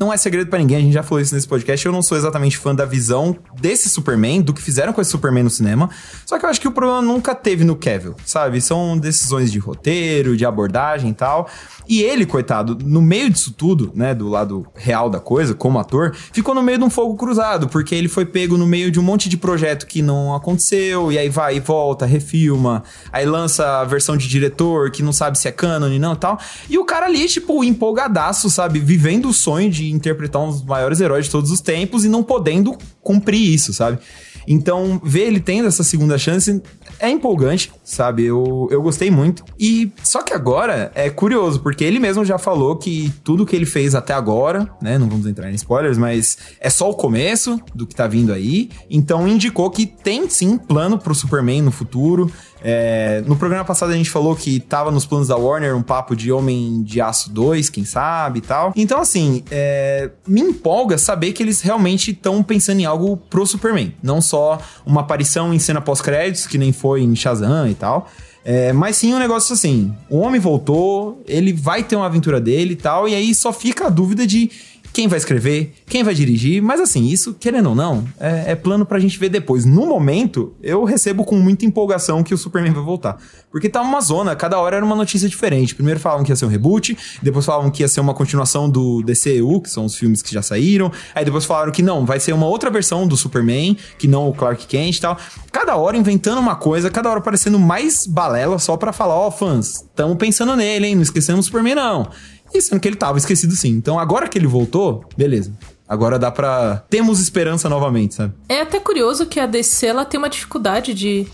[0.00, 1.84] não é segredo para ninguém, a gente já falou isso nesse podcast.
[1.84, 5.44] Eu não sou exatamente fã da visão desse Superman, do que fizeram com esse Superman
[5.44, 5.90] no cinema.
[6.24, 8.62] Só que eu acho que o problema nunca teve no Cavill, sabe?
[8.62, 11.50] São decisões de roteiro, de abordagem e tal.
[11.86, 16.14] E ele, coitado, no meio disso tudo, né, do lado real da coisa, como ator,
[16.32, 19.02] ficou no meio de um fogo cruzado, porque ele foi pego no meio de um
[19.02, 23.84] monte de projeto que não aconteceu, e aí vai e volta, refilma, aí lança a
[23.84, 26.38] versão de diretor que não sabe se é canon e não tal.
[26.70, 31.00] E o cara ali, tipo, empolgadaço, sabe, vivendo o sonho de interpretar um dos maiores
[31.00, 33.98] heróis de todos os tempos e não podendo cumprir isso, sabe?
[34.46, 36.62] Então, ver ele tendo essa segunda chance
[36.98, 38.24] é empolgante, sabe?
[38.24, 39.44] Eu, eu gostei muito.
[39.58, 43.66] E só que agora é curioso, porque ele mesmo já falou que tudo que ele
[43.66, 44.98] fez até agora, né?
[44.98, 48.70] Não vamos entrar em spoilers, mas é só o começo do que tá vindo aí.
[48.88, 52.30] Então indicou que tem sim plano pro Superman no futuro.
[52.62, 56.14] É, no programa passado a gente falou que tava nos planos da Warner um papo
[56.14, 58.72] de Homem de Aço 2, quem sabe e tal.
[58.76, 63.94] Então, assim, é, me empolga saber que eles realmente estão pensando em algo pro Superman.
[64.02, 68.08] Não só uma aparição em cena pós-créditos, que nem foi em Shazam e tal.
[68.42, 72.72] É, mas sim um negócio assim: o homem voltou, ele vai ter uma aventura dele
[72.72, 74.50] e tal, e aí só fica a dúvida de
[74.92, 78.84] quem vai escrever, quem vai dirigir, mas assim, isso, querendo ou não, é, é, plano
[78.84, 79.64] pra gente ver depois.
[79.64, 83.18] No momento, eu recebo com muita empolgação que o Superman vai voltar.
[83.50, 85.74] Porque tá uma zona, cada hora era uma notícia diferente.
[85.74, 89.02] Primeiro falavam que ia ser um reboot, depois falavam que ia ser uma continuação do
[89.02, 92.32] DCEU, que são os filmes que já saíram, aí depois falaram que não, vai ser
[92.32, 95.16] uma outra versão do Superman, que não o Clark Kent e tal.
[95.52, 99.30] Cada hora inventando uma coisa, cada hora parecendo mais balela só pra falar, ó, oh,
[99.30, 102.08] fãs, tamo pensando nele, hein, não esquecemos o Superman não.
[102.52, 103.70] E sendo que ele tava esquecido sim.
[103.70, 105.52] Então agora que ele voltou, beleza.
[105.88, 106.84] Agora dá pra.
[106.88, 108.32] Temos esperança novamente, sabe?
[108.48, 111.26] É até curioso que a DC ela tem uma dificuldade de,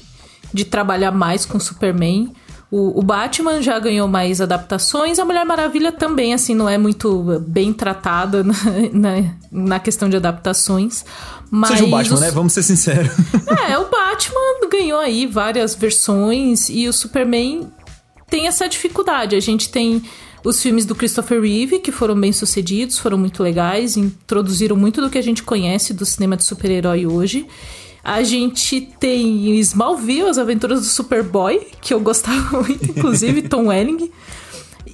[0.52, 2.33] de trabalhar mais com Superman.
[2.70, 7.40] O, o, Batman já ganhou mais adaptações, a Mulher Maravilha também, assim, não é muito
[7.46, 8.55] bem tratada na,
[8.92, 11.05] na, na questão de adaptações.
[11.48, 12.20] Mas Seja o Batman, os...
[12.20, 12.31] né?
[12.31, 13.12] Vamos ser sinceros.
[13.68, 17.68] É, o Batman ganhou aí várias versões e o Superman
[18.29, 19.35] tem essa dificuldade.
[19.35, 20.02] A gente tem
[20.46, 25.11] os filmes do Christopher Reeve, que foram bem sucedidos, foram muito legais, introduziram muito do
[25.11, 27.48] que a gente conhece do cinema de super-herói hoje.
[28.02, 34.12] A gente tem Smallville, as aventuras do Superboy, que eu gostava muito, inclusive, Tom Welling.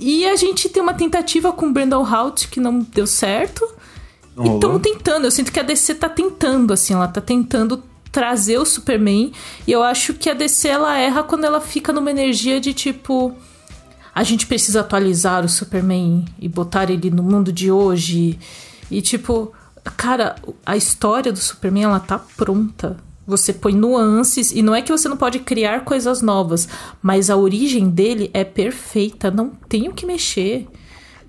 [0.00, 3.68] E a gente tem uma tentativa com Brandon Hout que não deu certo.
[4.34, 7.82] Não e estamos tentando, eu sinto que a DC tá tentando, assim, ela tá tentando
[8.10, 9.32] trazer o Superman.
[9.66, 13.36] E eu acho que a DC ela erra quando ela fica numa energia de tipo
[14.14, 18.38] a gente precisa atualizar o Superman e botar ele no mundo de hoje.
[18.90, 19.53] E tipo,
[19.96, 22.96] cara, a história do Superman ela tá pronta.
[23.27, 26.68] Você põe nuances e não é que você não pode criar coisas novas,
[27.01, 30.66] mas a origem dele é perfeita, não tem o que mexer.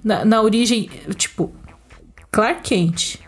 [0.04, 1.54] Na, na origem, tipo,
[2.32, 3.20] Clark Kent,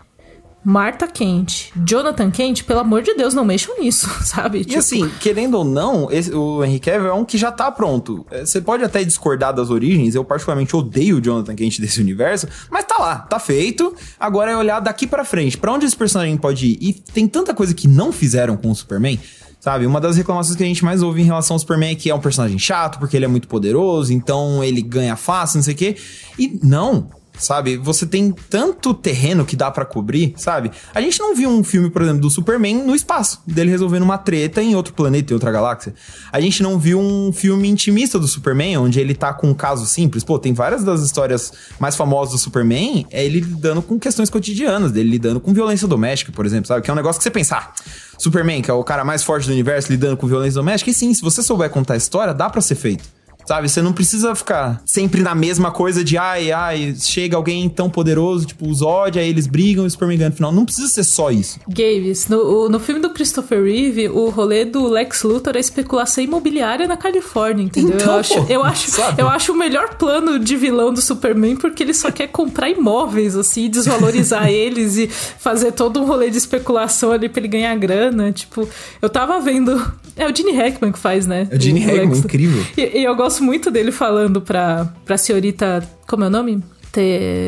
[0.68, 4.58] Marta Kent, Jonathan Kent, pelo amor de Deus, não mexam nisso, sabe?
[4.58, 4.80] E tipo...
[4.80, 8.26] assim, querendo ou não, esse, o Henry Cavill é um que já tá pronto.
[8.32, 12.48] É, você pode até discordar das origens, eu particularmente odeio o Jonathan Kent desse universo,
[12.68, 13.94] mas tá lá, tá feito.
[14.18, 16.78] Agora é olhar daqui para frente, para onde esse personagem pode ir.
[16.80, 19.20] E tem tanta coisa que não fizeram com o Superman,
[19.58, 22.08] Sabe, uma das reclamações que a gente mais ouve em relação ao Superman é que
[22.08, 25.74] é um personagem chato, porque ele é muito poderoso, então ele ganha fácil, não sei
[25.74, 25.96] o quê.
[26.38, 27.76] E não, sabe?
[27.76, 30.70] Você tem tanto terreno que dá para cobrir, sabe?
[30.94, 34.18] A gente não viu um filme, por exemplo, do Superman no espaço, dele resolvendo uma
[34.18, 35.94] treta em outro planeta, em outra galáxia.
[36.32, 39.86] A gente não viu um filme intimista do Superman, onde ele tá com um caso
[39.86, 40.24] simples.
[40.24, 44.92] Pô, tem várias das histórias mais famosas do Superman, é ele lidando com questões cotidianas,
[44.92, 46.82] dele lidando com violência doméstica, por exemplo, sabe?
[46.82, 47.56] Que é um negócio que você pensar.
[47.56, 47.72] Ah,
[48.18, 51.14] Superman, que é o cara mais forte do universo, lidando com violência doméstica, e sim,
[51.14, 53.15] se você souber contar a história, dá para ser feito.
[53.46, 53.68] Sabe?
[53.68, 58.46] Você não precisa ficar sempre na mesma coisa de ai, ai, chega alguém tão poderoso,
[58.46, 60.52] tipo o Zod, aí eles brigam e o Superman ganha no final.
[60.52, 61.58] Não precisa ser só isso.
[61.68, 66.86] Gaves, no, no filme do Christopher Reeve, o rolê do Lex Luthor é especulação imobiliária
[66.86, 67.96] na Califórnia, entendeu?
[67.96, 69.22] Então, eu, acho, pô, eu, acho, sabe?
[69.22, 73.36] eu acho o melhor plano de vilão do Superman porque ele só quer comprar imóveis,
[73.36, 78.32] assim, desvalorizar eles e fazer todo um rolê de especulação ali pra ele ganhar grana.
[78.32, 78.68] Tipo,
[79.00, 79.80] eu tava vendo.
[80.16, 81.46] É o Gene Hackman que faz, né?
[81.50, 82.64] É o Gene Hackman, Lex- incrível.
[82.76, 85.88] E, e eu gosto muito dele falando pra, pra senhorita.
[86.06, 86.62] Como é o nome?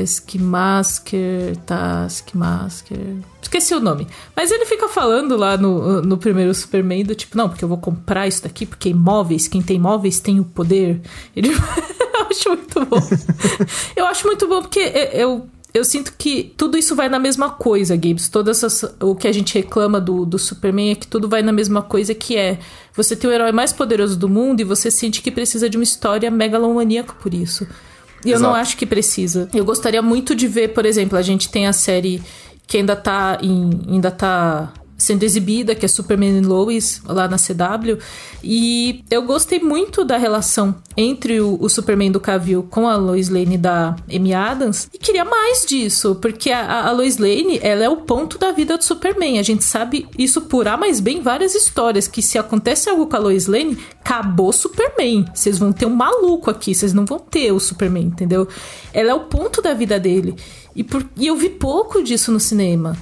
[0.04, 3.16] Taskmaster, Taskmaster.
[3.40, 4.06] Esqueci o nome.
[4.36, 7.78] Mas ele fica falando lá no, no primeiro Superman do tipo, não, porque eu vou
[7.78, 11.00] comprar isso daqui, porque imóveis, quem tem imóveis tem o poder.
[11.34, 11.48] Ele.
[12.14, 13.00] eu acho muito bom.
[13.96, 14.80] eu acho muito bom porque
[15.14, 15.48] eu.
[15.72, 18.28] Eu sinto que tudo isso vai na mesma coisa, Gibbs.
[18.28, 21.52] Todas essas, o que a gente reclama do, do Superman é que tudo vai na
[21.52, 22.58] mesma coisa, que é
[22.94, 25.84] você tem o herói mais poderoso do mundo e você sente que precisa de uma
[25.84, 27.66] história megalomaníaca por isso.
[28.24, 28.62] E eu não Exato.
[28.62, 29.48] acho que precisa.
[29.54, 32.22] Eu gostaria muito de ver, por exemplo, a gente tem a série
[32.66, 37.36] que ainda tá em, ainda tá sendo exibida, que é Superman e Lois, lá na
[37.38, 37.96] CW.
[38.42, 43.28] E eu gostei muito da relação entre o, o Superman do Cavill com a Lois
[43.28, 44.88] Lane da Amy Adams.
[44.92, 48.76] E queria mais disso, porque a, a Lois Lane, ela é o ponto da vida
[48.76, 49.38] do Superman.
[49.38, 53.06] A gente sabe isso por A mais bem em várias histórias, que se acontece algo
[53.06, 55.24] com a Lois Lane, acabou Superman.
[55.32, 58.48] Vocês vão ter um maluco aqui, vocês não vão ter o Superman, entendeu?
[58.92, 60.34] Ela é o ponto da vida dele.
[60.74, 62.96] E, por- e eu vi pouco disso no cinema.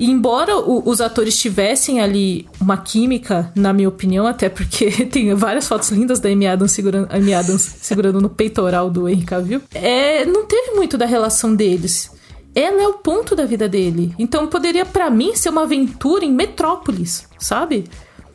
[0.00, 5.32] E embora o- os atores tivessem ali uma química, na minha opinião, até porque tem
[5.34, 9.60] várias fotos lindas da Amy Adams segurando, Amy Adams segurando no peitoral do Henry Cavill,
[9.74, 12.10] é, não teve muito da relação deles.
[12.54, 14.12] Ela é o ponto da vida dele.
[14.18, 17.84] Então poderia, pra mim, ser uma aventura em Metrópolis, sabe?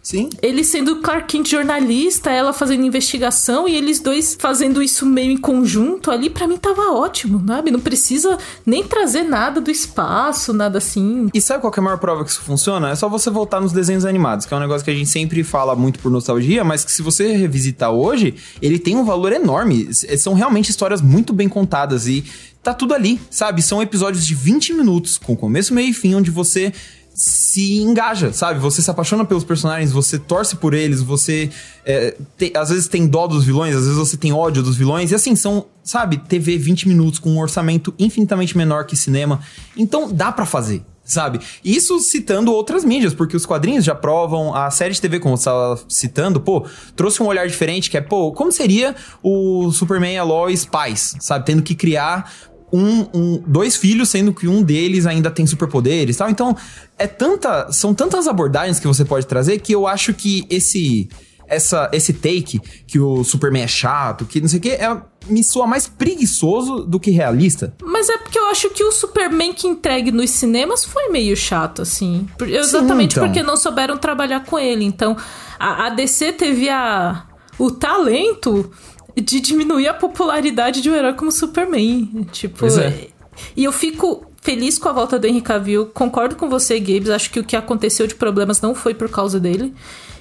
[0.06, 0.30] Sim.
[0.40, 5.38] Ele sendo Clark Kent jornalista, ela fazendo investigação e eles dois fazendo isso meio em
[5.38, 7.72] conjunto ali, pra mim tava ótimo, sabe?
[7.72, 11.28] Não precisa nem trazer nada do espaço, nada assim.
[11.34, 12.92] E sabe qual que é a maior prova que isso funciona?
[12.92, 15.44] É só você voltar nos desenhos animados, que é um negócio que a gente sempre
[15.44, 19.92] fala muito por nostalgia, mas que se você revisitar hoje, ele tem um valor enorme.
[19.92, 22.24] São realmente histórias muito bem contadas e
[22.62, 23.64] tá tudo ali, sabe?
[23.64, 26.72] São episódios de 20 minutos, com começo, meio e fim, onde você
[27.18, 28.60] se engaja, sabe?
[28.60, 31.50] Você se apaixona pelos personagens, você torce por eles, você
[31.86, 35.12] é, te- às vezes tem dó dos vilões, às vezes você tem ódio dos vilões,
[35.12, 39.40] e assim, são, sabe, TV 20 minutos com um orçamento infinitamente menor que cinema.
[39.78, 40.84] Então dá pra fazer.
[41.08, 41.40] Sabe?
[41.64, 45.42] Isso citando outras mídias, porque os quadrinhos já provam, a série de TV, como você
[45.42, 50.18] estava citando, pô, trouxe um olhar diferente, que é, pô, como seria o Superman e
[50.18, 51.46] a Lois pais, sabe?
[51.46, 52.32] Tendo que criar
[52.76, 56.30] um, um- dois filhos, sendo que um deles ainda tem superpoderes e tal.
[56.30, 56.58] Então,
[56.98, 61.08] é tanta, são tantas abordagens que você pode trazer que eu acho que esse
[61.48, 65.44] essa esse take que o Superman é chato, que não sei o que, é, me
[65.44, 67.74] soa mais preguiçoso do que realista.
[67.84, 71.82] Mas é porque eu acho que o Superman que entregue nos cinemas foi meio chato,
[71.84, 72.28] assim.
[72.42, 73.26] Exatamente então.
[73.26, 74.86] porque não souberam trabalhar com ele.
[74.86, 75.16] Então,
[75.60, 77.26] a, a DC teve a,
[77.60, 78.72] o talento
[79.16, 82.28] de diminuir a popularidade de um herói como Superman.
[82.32, 83.08] Tipo, é.
[83.56, 85.88] e eu fico feliz com a volta do Henry Cavill.
[85.88, 87.10] Concordo com você, Gabes.
[87.10, 89.74] Acho que o que aconteceu de problemas não foi por causa dele.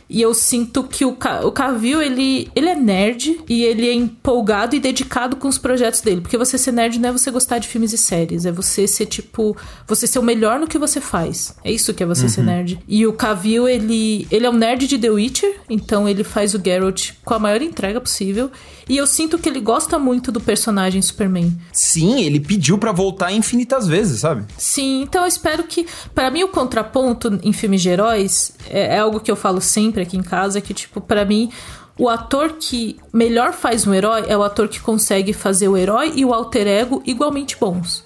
[0.07, 3.93] E eu sinto que o, Ca- o Cavill, ele, ele é nerd e ele é
[3.95, 6.21] empolgado e dedicado com os projetos dele.
[6.21, 8.45] Porque você ser nerd não é você gostar de filmes e séries.
[8.45, 9.57] É você ser, tipo...
[9.87, 11.57] Você ser o melhor no que você faz.
[11.65, 12.79] É isso que é você ser nerd.
[12.87, 15.61] E o Cavill, ele, ele é um nerd de The Witcher.
[15.71, 18.51] Então ele faz o Geralt com a maior entrega possível.
[18.89, 21.57] E eu sinto que ele gosta muito do personagem Superman.
[21.73, 24.45] Sim, ele pediu pra voltar infinitas vezes, sabe?
[24.59, 25.87] Sim, então eu espero que.
[26.15, 30.03] Pra mim, o contraponto em filmes de heróis é, é algo que eu falo sempre
[30.03, 31.51] aqui em casa: que, tipo, pra mim,
[31.97, 36.13] o ator que melhor faz um herói é o ator que consegue fazer o herói
[36.17, 38.05] e o alter ego igualmente bons.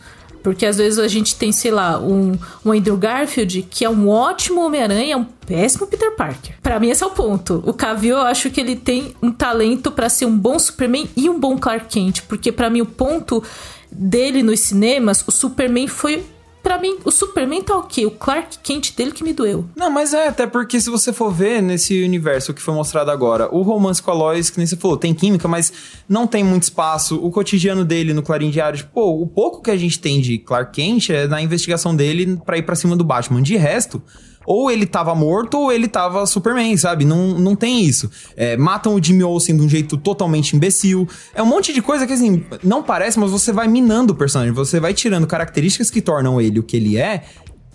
[0.48, 2.32] Porque às vezes a gente tem, sei lá, um,
[2.64, 6.56] um Andrew Garfield que é um ótimo Homem-Aranha, é um péssimo Peter Parker.
[6.62, 7.62] Pra mim, esse é o ponto.
[7.66, 11.28] O Cavill, eu acho que ele tem um talento pra ser um bom Superman e
[11.28, 12.22] um bom Clark Kent.
[12.22, 13.42] Porque pra mim, o ponto
[13.92, 16.24] dele nos cinemas, o Superman foi
[16.68, 18.04] Pra mim, o Superman tá ok.
[18.04, 19.64] O Clark Kent dele que me doeu.
[19.74, 23.48] Não, mas é, até porque se você for ver nesse universo que foi mostrado agora,
[23.50, 25.72] o romance com a Lois, que nem você falou, tem química, mas
[26.06, 27.18] não tem muito espaço.
[27.24, 30.36] O cotidiano dele no Clarim Diário, tipo, pô, o pouco que a gente tem de
[30.36, 33.40] Clark Kent é na investigação dele pra ir pra cima do Batman.
[33.40, 34.02] De resto,
[34.48, 37.04] ou ele tava morto ou ele tava Superman, sabe?
[37.04, 38.10] Não, não tem isso.
[38.34, 41.06] É, matam o Jimmy Olsen de um jeito totalmente imbecil.
[41.34, 44.54] É um monte de coisa que, assim, não parece, mas você vai minando o personagem.
[44.54, 47.24] Você vai tirando características que tornam ele o que ele é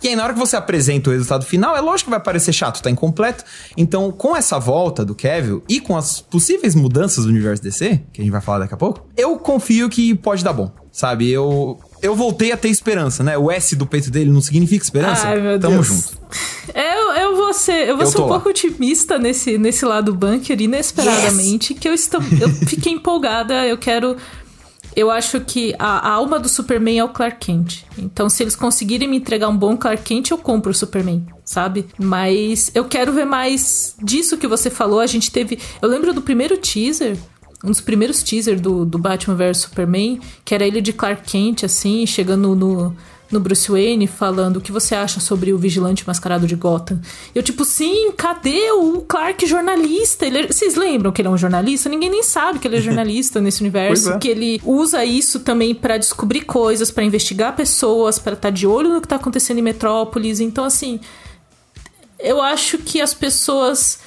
[0.01, 2.51] e aí, na hora que você apresenta o resultado final, é lógico que vai parecer
[2.51, 3.45] chato, tá incompleto.
[3.77, 8.19] Então, com essa volta do Kevin e com as possíveis mudanças do universo DC, que
[8.19, 11.31] a gente vai falar daqui a pouco, eu confio que pode dar bom, sabe?
[11.31, 13.37] Eu, eu voltei a ter esperança, né?
[13.37, 15.25] O S do peito dele não significa esperança.
[15.27, 15.87] Ai, meu Tamo Deus.
[15.87, 16.17] junto.
[16.75, 18.27] Eu, eu vou ser, eu vou Eu ser um lá.
[18.27, 24.17] pouco otimista nesse, nesse lado bunker, inesperadamente, que eu, estou, eu fiquei empolgada, eu quero...
[24.95, 27.83] Eu acho que a, a alma do Superman é o Clark Kent.
[27.97, 31.87] Então, se eles conseguirem me entregar um bom Clark Kent, eu compro o Superman, sabe?
[31.97, 34.99] Mas eu quero ver mais disso que você falou.
[34.99, 35.57] A gente teve.
[35.81, 37.17] Eu lembro do primeiro teaser.
[37.63, 41.63] Um dos primeiros teasers do, do Batman vs Superman, que era ele de Clark Kent,
[41.63, 42.93] assim, chegando no,
[43.31, 46.99] no Bruce Wayne, falando o que você acha sobre o vigilante mascarado de Gotham.
[47.33, 50.25] Eu, tipo, sim, cadê o Clark jornalista?
[50.25, 51.87] Ele é- Vocês lembram que ele é um jornalista?
[51.87, 54.11] Ninguém nem sabe que ele é jornalista nesse universo.
[54.11, 54.17] É.
[54.19, 58.89] Que ele usa isso também pra descobrir coisas, pra investigar pessoas, pra estar de olho
[58.93, 60.41] no que tá acontecendo em Metrópolis.
[60.41, 60.99] Então, assim,
[62.19, 63.99] eu acho que as pessoas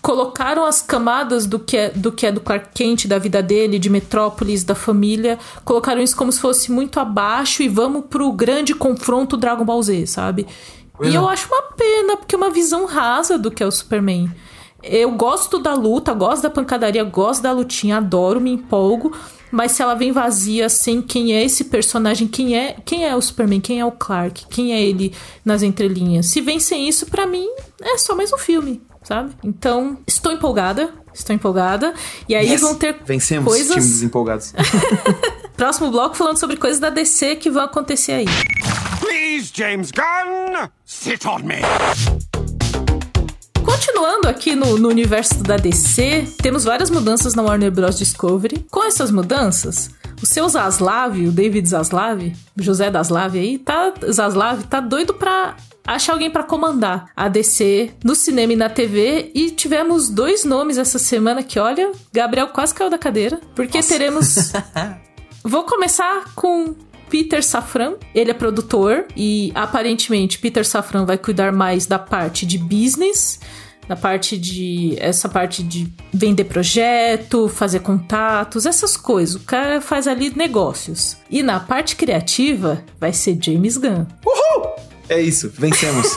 [0.00, 3.78] colocaram as camadas do que é do que é do Clark Kent, da vida dele,
[3.78, 8.74] de Metrópolis, da família, colocaram isso como se fosse muito abaixo e vamos pro grande
[8.74, 10.46] confronto Dragon Ball Z, sabe?
[10.92, 11.18] Pois e é.
[11.18, 14.30] eu acho uma pena, porque é uma visão rasa do que é o Superman.
[14.82, 19.12] Eu gosto da luta, gosto da pancadaria, gosto da lutinha, adoro, me empolgo.
[19.50, 23.20] Mas se ela vem vazia, sem quem é esse personagem, quem é quem é o
[23.20, 25.14] Superman, quem é o Clark, quem é ele
[25.44, 26.26] nas entrelinhas.
[26.26, 27.48] Se vem sem isso, pra mim,
[27.80, 29.32] é só mais um filme, sabe?
[29.42, 31.94] Então, estou empolgada, estou empolgada.
[32.28, 32.60] E aí Yes!
[32.60, 33.72] vão ter Vencemos, coisas...
[33.72, 34.52] times desempolgados.
[35.56, 38.26] Próximo bloco falando sobre coisas da DC que vão acontecer aí.
[39.00, 41.62] Please, James Gunn, sit on me.
[43.64, 47.98] Continuando aqui no, no universo da DC, temos várias mudanças na Warner Bros.
[47.98, 48.66] Discovery.
[48.70, 49.90] Com essas mudanças,
[50.22, 55.56] o seu Zaslav, o David Zaslav, o José Zaslav aí, tá, Zaslav tá doido pra
[55.94, 59.30] achar alguém pra comandar a DC no cinema e na TV.
[59.34, 64.52] E tivemos dois nomes essa semana que, olha, Gabriel quase caiu da cadeira, porque teremos
[65.42, 66.74] Vou começar com
[67.08, 67.94] Peter Safran.
[68.14, 73.40] Ele é produtor e aparentemente Peter Safran vai cuidar mais da parte de business,
[73.88, 79.36] da parte de essa parte de vender projeto, fazer contatos, essas coisas.
[79.36, 81.16] O cara faz ali negócios.
[81.30, 84.04] E na parte criativa vai ser James Gunn.
[85.08, 86.16] É isso, vencemos.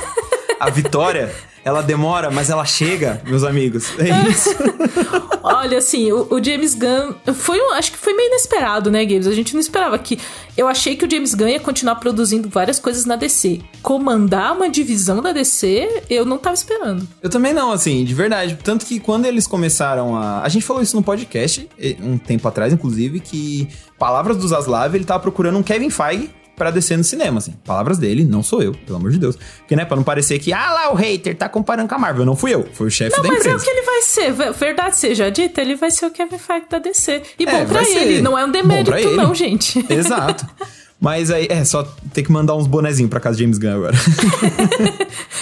[0.59, 1.33] A vitória,
[1.63, 3.91] ela demora, mas ela chega, meus amigos.
[3.97, 4.49] É isso.
[5.43, 9.27] Olha, assim, o, o James Gunn foi um, acho que foi meio inesperado, né, Games?
[9.27, 10.19] A gente não esperava que.
[10.57, 13.61] Eu achei que o James Gunn ia continuar produzindo várias coisas na DC.
[13.81, 17.07] Comandar uma divisão da DC, eu não tava esperando.
[17.21, 18.57] Eu também não, assim, de verdade.
[18.63, 20.41] Tanto que quando eles começaram a.
[20.41, 23.67] A gente falou isso no podcast, eh, um tempo atrás, inclusive, que
[23.97, 27.53] palavras do Zaslav, ele tava procurando um Kevin Feige pra descer no cinema, assim.
[27.65, 29.37] Palavras dele, não sou eu, pelo amor de Deus.
[29.59, 32.25] Porque, né, pra não parecer que, ah lá, o hater tá comparando com a Marvel.
[32.25, 33.57] Não fui eu, foi o chefe Não, da mas é empresa.
[33.57, 34.31] o que ele vai ser.
[34.31, 37.21] Ver- Verdade seja dita, ele vai ser o Kevin Feige da DC.
[37.39, 37.97] E É, bom pra vai ser.
[37.99, 39.15] ele, não é um demérito, ele.
[39.15, 39.83] não, gente.
[39.89, 40.45] Exato.
[41.03, 41.81] Mas aí, é, só
[42.13, 43.95] ter que mandar uns bonezinhos pra casa de James Gunn agora.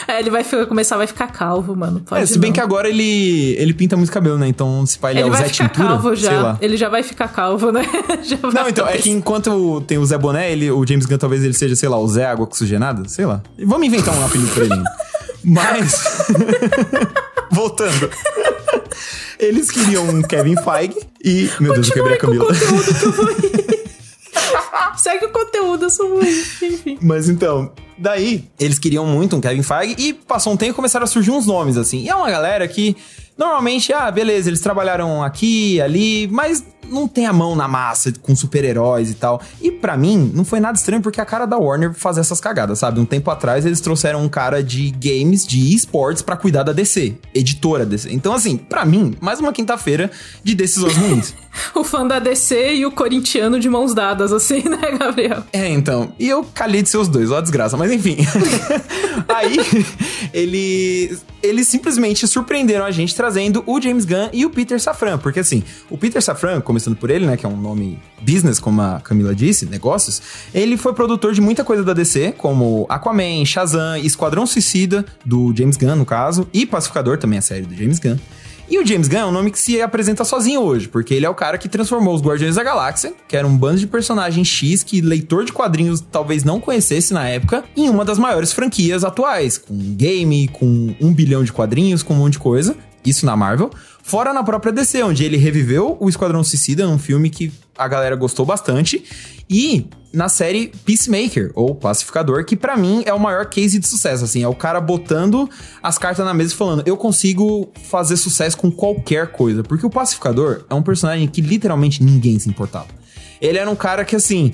[0.07, 1.99] É, ele vai fi- começar, vai ficar calvo, mano.
[1.99, 2.55] Pode É, se bem não.
[2.55, 4.47] que agora ele, ele pinta muito cabelo, né?
[4.47, 6.41] Então, se pá, ele, Ele é o Zé ficar Tintura, calvo sei já.
[6.41, 6.57] lá.
[6.59, 7.85] Ele já vai ficar calvo, né?
[8.51, 11.53] Não, então, é que enquanto tem o Zé Boné, ele, o James Gunn talvez ele
[11.53, 13.43] seja, sei lá, o Zé Água Oxigenada, sei lá.
[13.63, 14.83] Vamos inventar um apelido pra ele.
[15.43, 16.01] Mas.
[17.51, 18.09] Voltando.
[19.37, 21.49] Eles queriam um Kevin Feige e.
[21.59, 22.81] Meu Deus, eu quebrei a Continue com o Camila.
[22.81, 23.78] conteúdo que eu vou rir.
[24.97, 26.29] Segue o conteúdo, sou ruim.
[26.61, 26.97] Enfim.
[27.01, 31.03] Mas então, daí, eles queriam muito um Kevin Feige e passou um tempo e começaram
[31.03, 31.99] a surgir uns nomes, assim.
[31.99, 32.95] E é uma galera que,
[33.39, 38.35] normalmente, ah, beleza, eles trabalharam aqui, ali, mas não tem a mão na massa com
[38.35, 39.41] super-heróis e tal.
[39.61, 42.79] E pra mim, não foi nada estranho porque a cara da Warner fazer essas cagadas,
[42.79, 42.99] sabe?
[42.99, 47.15] Um tempo atrás, eles trouxeram um cara de games, de esportes pra cuidar da DC,
[47.33, 48.11] editora DC.
[48.11, 50.11] Então, assim, pra mim, mais uma quinta-feira
[50.43, 51.33] de decisões ruins.
[51.73, 55.43] O fã da DC e o corintiano de mãos dadas, assim, né, Gabriel?
[55.51, 56.13] É, então.
[56.19, 57.75] E eu calhei de ser os dois, ó desgraça.
[57.75, 58.17] Mas enfim.
[59.27, 59.57] Aí,
[60.31, 65.39] eles eles simplesmente surpreenderam a gente trazendo o James Gunn e o Peter Safran, porque
[65.39, 68.99] assim, o Peter Safran, começando por ele, né, que é um nome business, como a
[68.99, 70.21] Camila disse, negócios,
[70.53, 75.77] ele foi produtor de muita coisa da DC, como Aquaman, Shazam, Esquadrão Suicida, do James
[75.77, 78.17] Gunn, no caso, e Pacificador, também a série do James Gunn.
[78.69, 81.29] E o James Gunn é um nome que se apresenta sozinho hoje, porque ele é
[81.29, 84.83] o cara que transformou os Guardiões da Galáxia, que era um bando de personagens X
[84.83, 89.57] que leitor de quadrinhos talvez não conhecesse na época, em uma das maiores franquias atuais,
[89.57, 92.77] com game, com um bilhão de quadrinhos, com um monte de coisa.
[93.03, 93.71] Isso na Marvel.
[94.03, 98.15] Fora na própria DC, onde ele reviveu o Esquadrão Suicida num filme que a galera
[98.15, 99.03] gostou bastante.
[99.49, 104.23] E na série Peacemaker, ou Pacificador, que para mim é o maior case de sucesso,
[104.23, 105.49] assim, é o cara botando
[105.81, 109.89] as cartas na mesa e falando, eu consigo fazer sucesso com qualquer coisa, porque o
[109.89, 112.87] Pacificador é um personagem que literalmente ninguém se importava.
[113.41, 114.51] Ele era um cara que, assim,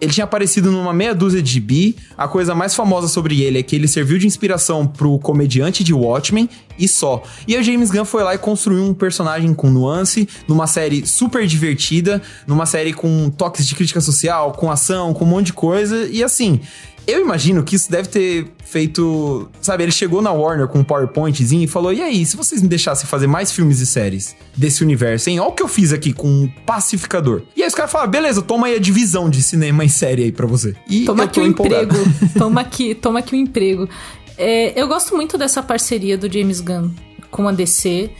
[0.00, 1.96] ele tinha aparecido numa meia dúzia de bi.
[2.16, 5.92] A coisa mais famosa sobre ele é que ele serviu de inspiração pro comediante de
[5.92, 7.22] Watchmen e só.
[7.46, 11.46] E o James Gunn foi lá e construiu um personagem com nuance, numa série super
[11.46, 16.06] divertida, numa série com toques de crítica social, com ação, com um monte de coisa.
[16.10, 16.60] E assim,
[17.08, 19.48] eu imagino que isso deve ter feito.
[19.62, 22.68] Sabe, ele chegou na Warner com um PowerPointzinho e falou: E aí, se vocês me
[22.68, 25.40] deixassem fazer mais filmes e séries desse universo, hein?
[25.40, 27.42] Olha o que eu fiz aqui com um pacificador.
[27.56, 30.32] E aí os caras falaram: beleza, toma aí a divisão de cinema e série aí
[30.32, 30.76] pra você.
[30.86, 31.96] E toma aqui o empolgado.
[31.96, 32.14] emprego.
[32.38, 33.88] toma aqui, toma aqui o emprego.
[34.36, 36.90] É, eu gosto muito dessa parceria do James Gunn
[37.30, 38.10] com a DC.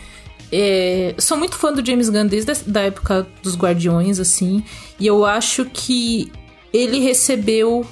[0.51, 4.65] É, sou muito fã do James Gunn desde a da época dos Guardiões, assim.
[4.99, 6.33] E eu acho que
[6.73, 7.87] ele recebeu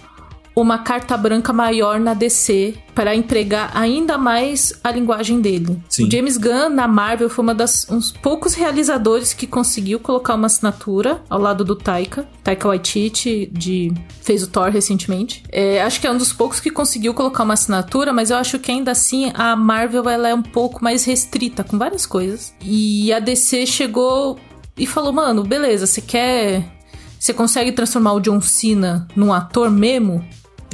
[0.57, 5.79] uma carta branca maior na DC para empregar ainda mais a linguagem dele.
[5.87, 6.07] Sim.
[6.07, 10.47] O James Gunn na Marvel foi uma das uns poucos realizadores que conseguiu colocar uma
[10.47, 13.93] assinatura ao lado do Taika, Taika Waititi de
[14.23, 15.45] fez o Thor recentemente.
[15.53, 18.59] É, acho que é um dos poucos que conseguiu colocar uma assinatura, mas eu acho
[18.59, 22.55] que ainda assim a Marvel ela é um pouco mais restrita com várias coisas.
[22.63, 24.39] E a DC chegou
[24.75, 26.77] e falou: "Mano, beleza, você quer
[27.19, 30.25] você consegue transformar o John Cena num ator mesmo?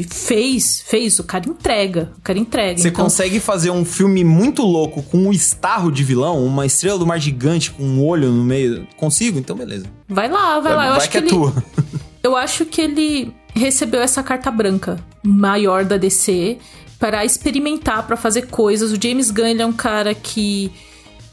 [0.09, 2.79] Fez, fez, o cara entrega, o cara entrega.
[2.79, 6.99] Você então, consegue fazer um filme muito louco com um estarro de vilão, uma estrela
[6.99, 8.87] do mar gigante com um olho no meio?
[8.97, 9.39] Consigo?
[9.39, 9.87] Então beleza.
[10.09, 10.87] Vai lá, vai lá.
[10.87, 11.65] Eu Vai acho que que, é ele, tua.
[12.23, 16.59] eu acho que ele recebeu essa carta branca maior da DC
[16.99, 18.93] para experimentar, para fazer coisas.
[18.93, 20.73] O James Gunn ele é um cara que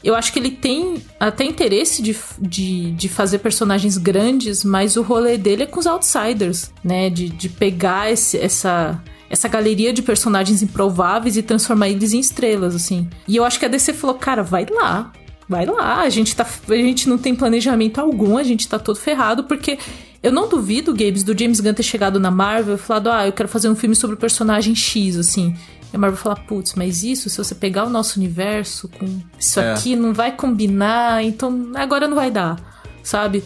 [0.02, 5.02] eu acho que ele tem até interesse de, de, de fazer personagens grandes, mas o
[5.02, 7.10] rolê dele é com os outsiders, né?
[7.10, 12.74] De, de pegar esse, essa, essa galeria de personagens improváveis e transformar eles em estrelas,
[12.74, 13.08] assim.
[13.28, 15.12] E eu acho que a DC falou, cara, vai lá.
[15.48, 19.00] Vai lá, a gente, tá, a gente não tem planejamento algum, a gente tá todo
[19.00, 19.78] ferrado, porque
[20.22, 23.32] eu não duvido, Gabes, do James Gunn ter chegado na Marvel e falado, ah, eu
[23.32, 25.56] quero fazer um filme sobre o personagem X, assim.
[25.92, 29.06] E a Marvel fala, putz, mas isso, se você pegar o nosso universo com
[29.38, 29.72] isso É.
[29.72, 32.58] aqui, não vai combinar, então agora não vai dar,
[33.02, 33.42] sabe?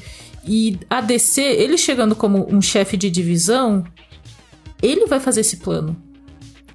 [0.47, 3.83] E a DC, ele chegando como um chefe de divisão,
[4.83, 5.97] ele vai fazer esse plano.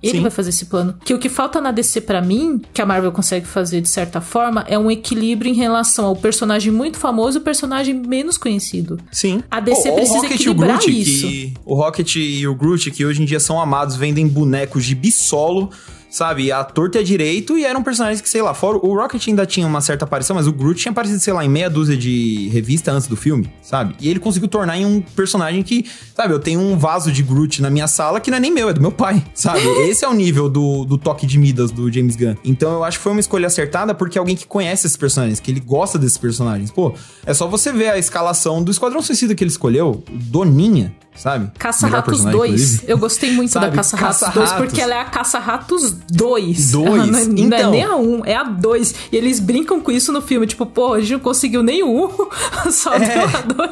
[0.02, 0.22] Ele Sim.
[0.22, 0.96] vai fazer esse plano.
[1.04, 4.22] Que o que falta na DC pra mim, que a Marvel consegue fazer de certa
[4.22, 9.00] forma, é um equilíbrio em relação ao personagem muito famoso e o personagem menos conhecido.
[9.12, 9.44] Sim.
[9.52, 11.28] A DC precisa o Rocket e o equilibrar Groot, isso.
[11.28, 14.96] Que, o Rocket e o Groot, que hoje em dia são amados, vendem bonecos de
[14.96, 15.70] bissolo,
[16.10, 16.52] sabe?
[16.52, 18.78] A torta e a direito, e eram personagens que, sei lá, fora.
[18.78, 21.50] O Rocket ainda tinha uma certa aparição, mas o Groot tinha aparecido, sei lá, em
[21.50, 23.96] meia dúzia de revista antes do filme, sabe?
[24.00, 25.86] E ele conseguiu tornar em um personagem que,
[26.16, 28.70] sabe, eu tenho um vaso de Groot na minha sala que não é nem meu,
[28.70, 29.62] é do meu pai, sabe?
[29.88, 32.36] Esse é o nível do, do toque de Midas do James Gunn.
[32.44, 35.40] Então eu acho que foi uma escolha acertada porque é alguém que conhece esses personagens,
[35.40, 36.72] que ele gosta desses personagens.
[36.72, 36.94] Pô,
[37.26, 41.52] é só você ver a escalação do Esquadrão Suicida que ele escolheu, Doninha, sabe?
[41.58, 42.52] Caça-Ratos Melhor 2.
[42.52, 42.84] personagem, inclusive.
[42.92, 43.76] Eu gostei muito da Sabe?
[43.76, 44.66] Caça-Ratos 2, Caça-Ratos.
[44.66, 46.72] porque ela é a Caça-Ratos 2.
[46.72, 46.74] Dois?
[46.74, 47.72] Ela Não, é- não é Então.
[47.72, 48.96] nem a 1, é a 2.
[49.12, 50.48] E eles brincam com isso no filme.
[50.48, 52.10] Tipo, pô, a gente não conseguiu nem o 1,
[52.72, 53.00] só É.
[53.00, 53.72] deu a 2.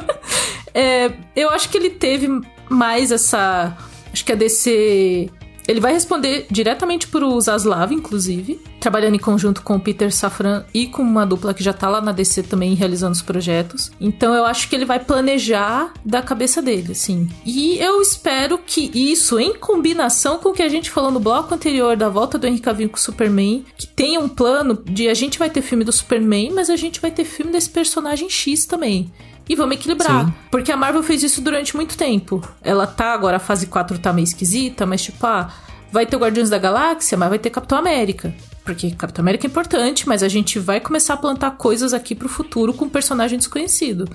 [0.74, 2.28] É, eu acho que ele teve
[2.68, 3.76] mais essa.
[4.12, 5.30] Acho que a DC.
[5.68, 10.86] Ele vai responder diretamente pro Zaslav, inclusive, trabalhando em conjunto com o Peter Safran e
[10.86, 13.92] com uma dupla que já tá lá na DC também realizando os projetos.
[14.00, 17.28] Então eu acho que ele vai planejar da cabeça dele, assim.
[17.44, 21.54] E eu espero que isso, em combinação com o que a gente falou no bloco
[21.54, 25.14] anterior da volta do Henry Cavill com o Superman, que tenha um plano de a
[25.14, 28.64] gente vai ter filme do Superman, mas a gente vai ter filme desse personagem X
[28.64, 29.12] também.
[29.48, 30.26] E vamos equilibrar.
[30.26, 30.34] Sim.
[30.50, 32.46] Porque a Marvel fez isso durante muito tempo.
[32.62, 35.50] Ela tá, agora a fase 4 tá meio esquisita, mas tipo, ah,
[35.90, 38.34] vai ter o Guardiões da Galáxia, mas vai ter Capitão América.
[38.64, 42.28] Porque Capitão América é importante, mas a gente vai começar a plantar coisas aqui pro
[42.28, 44.06] futuro com um personagem desconhecido.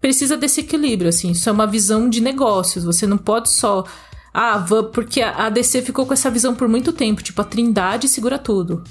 [0.00, 1.32] Precisa desse equilíbrio, assim.
[1.32, 2.84] Isso é uma visão de negócios.
[2.84, 3.84] Você não pode só.
[4.32, 7.22] Ah, porque a a DC ficou com essa visão por muito tempo.
[7.22, 8.84] Tipo, a Trindade segura tudo.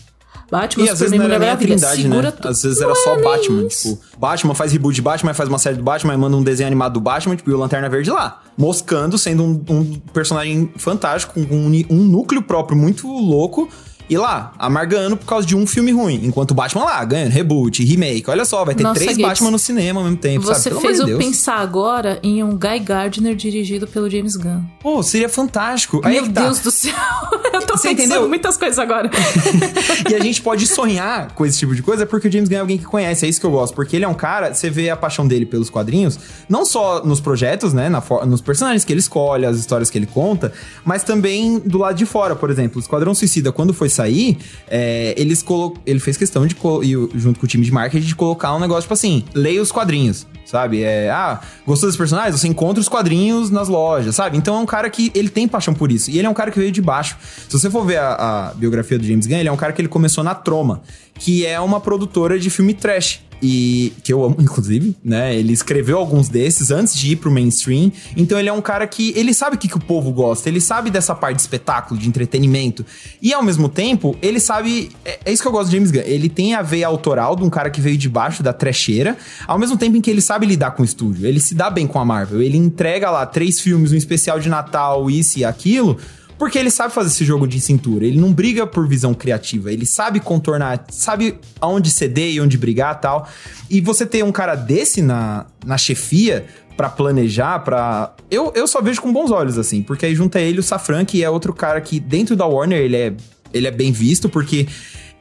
[0.53, 2.31] Batman, E às vezes não era nem a trindade, né?
[2.31, 2.47] tudo.
[2.47, 3.67] Às vezes Não era só Batman.
[3.67, 6.93] Tipo, Batman faz reboot de Batman, faz uma série do Batman, manda um desenho animado
[6.93, 8.43] do Batman, tipo, e o Lanterna Verde lá.
[8.55, 13.67] Moscando, sendo um, um personagem fantástico, com um, um núcleo próprio muito louco.
[14.09, 16.21] E lá, amargando por causa de um filme ruim.
[16.23, 18.29] Enquanto o Batman lá, ganhando reboot, remake.
[18.29, 20.59] Olha só, vai ter Nossa, três Gates, Batman no cinema ao mesmo tempo, sabe?
[20.59, 21.23] Você Pelo fez eu de Deus.
[21.23, 24.61] pensar agora em um Guy Gardner dirigido pelo James Gunn.
[24.81, 26.01] Pô, seria fantástico.
[26.03, 26.41] Aí é Meu tá.
[26.41, 26.93] Deus do céu.
[27.53, 28.27] Eu tô Você pensando entendeu?
[28.27, 29.09] muitas coisas agora.
[30.09, 32.61] e a gente pode sonhar com esse tipo de coisa porque o James Gunn é
[32.61, 33.73] alguém que conhece, é isso que eu gosto.
[33.75, 37.19] Porque ele é um cara, você vê a paixão dele pelos quadrinhos, não só nos
[37.21, 40.51] projetos, né, na nos personagens que ele escolhe, as histórias que ele conta,
[40.83, 42.77] mas também do lado de fora, por exemplo.
[42.77, 44.37] O Esquadrão Suicida, quando foi sair,
[44.67, 45.77] é, eles colo...
[45.85, 46.81] ele fez questão de, co-
[47.15, 50.27] junto com o time de marketing, de colocar um negócio tipo assim, leia os quadrinhos.
[50.45, 50.83] Sabe?
[50.83, 52.39] É, ah, gostou dos personagens?
[52.39, 54.37] Você encontra os quadrinhos nas lojas, sabe?
[54.37, 56.11] Então é um cara que ele tem paixão por isso.
[56.11, 57.17] E ele é um cara que veio de baixo.
[57.47, 59.81] Se você for ver a, a biografia do James Gunn, ele é um cara que
[59.81, 60.83] ele começou na Troma,
[61.15, 63.21] que é uma produtora de filme trash.
[63.45, 65.35] E que eu amo, inclusive, né?
[65.35, 67.91] Ele escreveu alguns desses antes de ir pro mainstream.
[68.15, 70.61] Então ele é um cara que ele sabe o que, que o povo gosta, ele
[70.61, 72.85] sabe dessa parte de espetáculo, de entretenimento.
[73.21, 74.91] E ao mesmo tempo, ele sabe.
[75.03, 76.03] É, é isso que eu gosto de James Gunn.
[76.05, 79.59] Ele tem a veia autoral de um cara que veio de baixo da trecheira, ao
[79.59, 81.27] mesmo tempo em que ele sabe lidar com o estúdio.
[81.27, 82.41] Ele se dá bem com a Marvel.
[82.41, 85.97] Ele entrega lá três filmes, um especial de Natal, isso e aquilo.
[86.37, 88.05] Porque ele sabe fazer esse jogo de cintura.
[88.05, 89.71] Ele não briga por visão criativa.
[89.71, 93.27] Ele sabe contornar, sabe aonde ceder e onde brigar tal.
[93.69, 98.13] E você ter um cara desse na, na chefia pra planejar, pra.
[98.29, 99.81] Eu, eu só vejo com bons olhos, assim.
[99.81, 102.97] Porque aí junta ele o Safran, que é outro cara que dentro da Warner ele
[102.97, 103.13] é,
[103.53, 104.67] ele é bem visto, porque.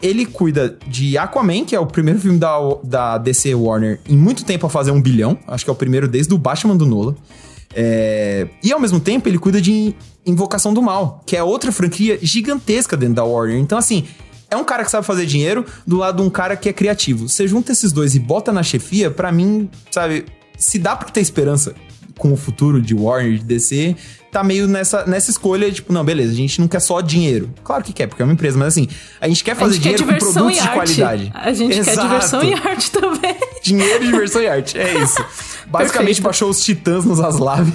[0.00, 4.44] Ele cuida de Aquaman, que é o primeiro filme da, da DC Warner em muito
[4.44, 5.38] tempo a fazer um bilhão.
[5.46, 7.14] Acho que é o primeiro desde o Batman do Nolan.
[7.74, 9.94] É, E ao mesmo tempo ele cuida de
[10.24, 13.58] Invocação do Mal, que é outra franquia gigantesca dentro da Warner.
[13.58, 14.06] Então, assim,
[14.50, 17.28] é um cara que sabe fazer dinheiro do lado de um cara que é criativo.
[17.28, 21.20] Você junta esses dois e bota na chefia, pra mim, sabe, se dá pra ter
[21.20, 21.74] esperança
[22.18, 23.96] com o futuro de Warner, de DC,
[24.30, 27.50] tá meio nessa, nessa escolha, tipo, não, beleza, a gente não quer só dinheiro.
[27.62, 28.88] Claro que quer, porque é uma empresa, mas assim,
[29.20, 31.32] a gente quer fazer gente quer dinheiro com diversão produtos e de qualidade.
[31.34, 32.08] A gente quer Exato.
[32.08, 33.36] diversão e arte também.
[33.62, 34.78] Dinheiro, diversão e arte.
[34.78, 35.24] É isso.
[35.68, 36.22] Basicamente Perfeito.
[36.22, 37.68] baixou os titãs nos Aslav.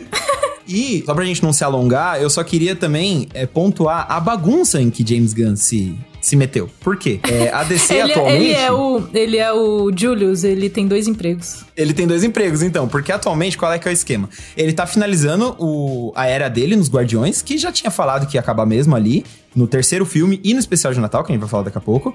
[0.66, 4.80] e, só pra gente não se alongar, eu só queria também é, pontuar a bagunça
[4.80, 6.68] em que James Gunn se, se meteu.
[6.80, 7.20] Por quê?
[7.22, 8.44] É, a DC Ele, atualmente.
[8.44, 11.64] ele é o, ele é o Julius, ele tem dois empregos.
[11.76, 14.28] Ele tem dois empregos, então, porque atualmente qual é que é o esquema?
[14.56, 18.40] Ele tá finalizando o, a era dele nos Guardiões, que já tinha falado que ia
[18.40, 21.48] acabar mesmo ali, no terceiro filme e no especial de Natal, que a gente vai
[21.48, 22.14] falar daqui a pouco.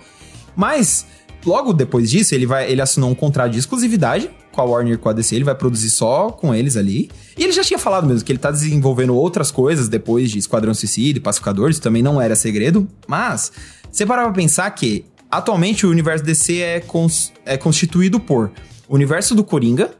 [0.56, 1.06] Mas,
[1.45, 4.97] logo depois disso, ele, vai, ele assinou um contrato de exclusividade com a Warner e
[4.97, 7.10] com a DC, ele vai produzir só com eles ali.
[7.38, 10.74] E ele já tinha falado mesmo que ele tá desenvolvendo outras coisas depois de Esquadrão
[10.74, 12.88] Suicida e Pacificador, isso também não era segredo.
[13.06, 13.51] Mas,
[13.95, 18.51] você parava pra pensar que, atualmente, o universo DC é, cons- é constituído por
[18.87, 19.91] o universo do Coringa,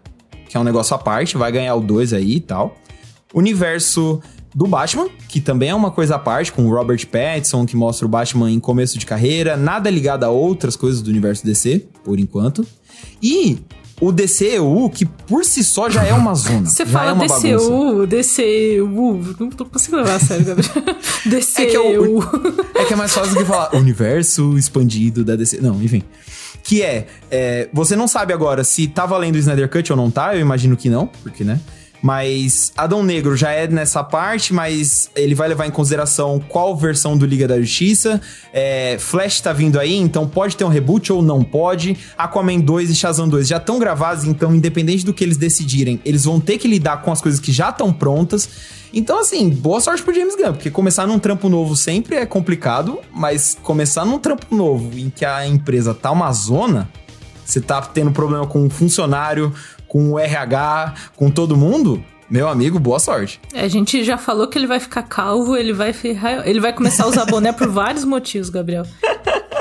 [0.50, 2.78] que é um negócio à parte, vai ganhar o 2 aí e tal.
[3.34, 4.22] Universo
[4.54, 8.06] do Batman, que também é uma coisa à parte, com o Robert Pattinson, que mostra
[8.06, 12.20] o Batman em começo de carreira, nada ligado a outras coisas do universo DC, por
[12.20, 12.66] enquanto.
[13.22, 13.60] E
[14.02, 16.70] o DCEU, que por si só já é uma zona.
[16.70, 17.26] Você fala é uma.
[17.26, 20.74] DCU, DCU, não tô conseguindo levar a sério, Gabriel.
[21.26, 21.56] DCU.
[21.62, 22.24] É que, é o-
[22.76, 25.60] é que é mais fácil do que falar universo expandido da DC.
[25.62, 26.04] Não, enfim.
[26.64, 30.10] Que é, é, você não sabe agora se tá valendo o Snyder Cut ou não
[30.12, 31.60] tá, eu imagino que não, porque, né?
[32.06, 37.18] Mas Adão Negro já é nessa parte, mas ele vai levar em consideração qual versão
[37.18, 38.22] do Liga da Justiça.
[38.54, 41.98] É, Flash tá vindo aí, então pode ter um reboot ou não pode.
[42.16, 46.26] Aquaman 2 e Shazam 2 já estão gravados, então independente do que eles decidirem, eles
[46.26, 48.48] vão ter que lidar com as coisas que já estão prontas.
[48.94, 53.00] Então, assim, boa sorte pro James Gunn, porque começar num trampo novo sempre é complicado,
[53.12, 56.88] mas começar num trampo novo em que a empresa tá uma zona,
[57.46, 59.54] você tá tendo problema com o funcionário,
[59.88, 63.40] com o RH, com todo mundo, meu amigo, boa sorte.
[63.54, 66.74] É, A gente já falou que ele vai ficar calvo, ele vai ferrar, ele vai
[66.74, 68.86] começar a usar boné por vários motivos, Gabriel.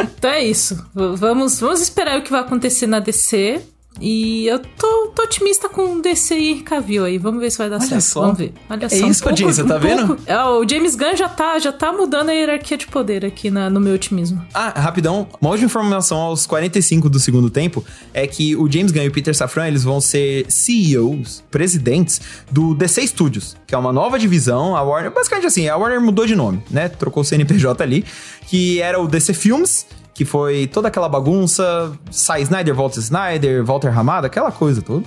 [0.00, 0.84] Então é isso.
[0.94, 3.60] Vamos, vamos esperar o que vai acontecer na DC.
[4.00, 7.16] E eu tô, tô otimista com DC e Cavill aí.
[7.16, 8.02] Vamos ver se vai dar Olha certo.
[8.02, 8.20] só.
[8.22, 8.52] Vamos ver.
[8.68, 9.06] Olha É só.
[9.06, 10.18] isso, audiência, tá vendo?
[10.26, 13.70] É, o James Gunn já tá, já tá mudando a hierarquia de poder aqui na-
[13.70, 14.44] no meu otimismo.
[14.52, 19.04] Ah, rapidão, uma última informação aos 45 do segundo tempo é que o James Gunn
[19.04, 22.20] e o Peter Safran, eles vão ser CEOs, presidentes
[22.50, 26.26] do DC Studios, que é uma nova divisão, a Warner, basicamente assim, a Warner mudou
[26.26, 26.88] de nome, né?
[26.88, 28.04] Trocou o CNPJ ali,
[28.48, 33.90] que era o DC Films, que foi toda aquela bagunça, sai Snyder, volta Snyder, Walter
[33.90, 35.04] Ramada, aquela coisa toda.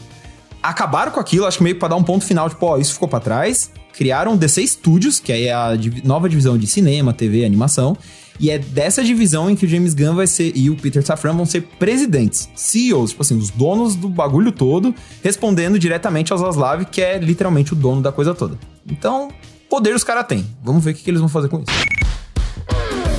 [0.62, 3.08] Acabaram com aquilo, acho que meio pra dar um ponto final, tipo, ó, isso ficou
[3.08, 3.72] pra trás.
[3.94, 5.72] Criaram DC Studios, que é a
[6.04, 7.98] nova divisão de cinema, TV, animação.
[8.40, 11.34] E é dessa divisão em que o James Gunn vai ser e o Peter Safran
[11.34, 14.94] vão ser presidentes, CEOs, tipo assim, os donos do bagulho todo,
[15.24, 18.60] respondendo diretamente ao Zaslav, que é literalmente o dono da coisa toda.
[18.86, 19.30] Então,
[19.70, 20.46] poder os caras têm.
[20.64, 21.88] Vamos ver o que, que eles vão fazer com isso.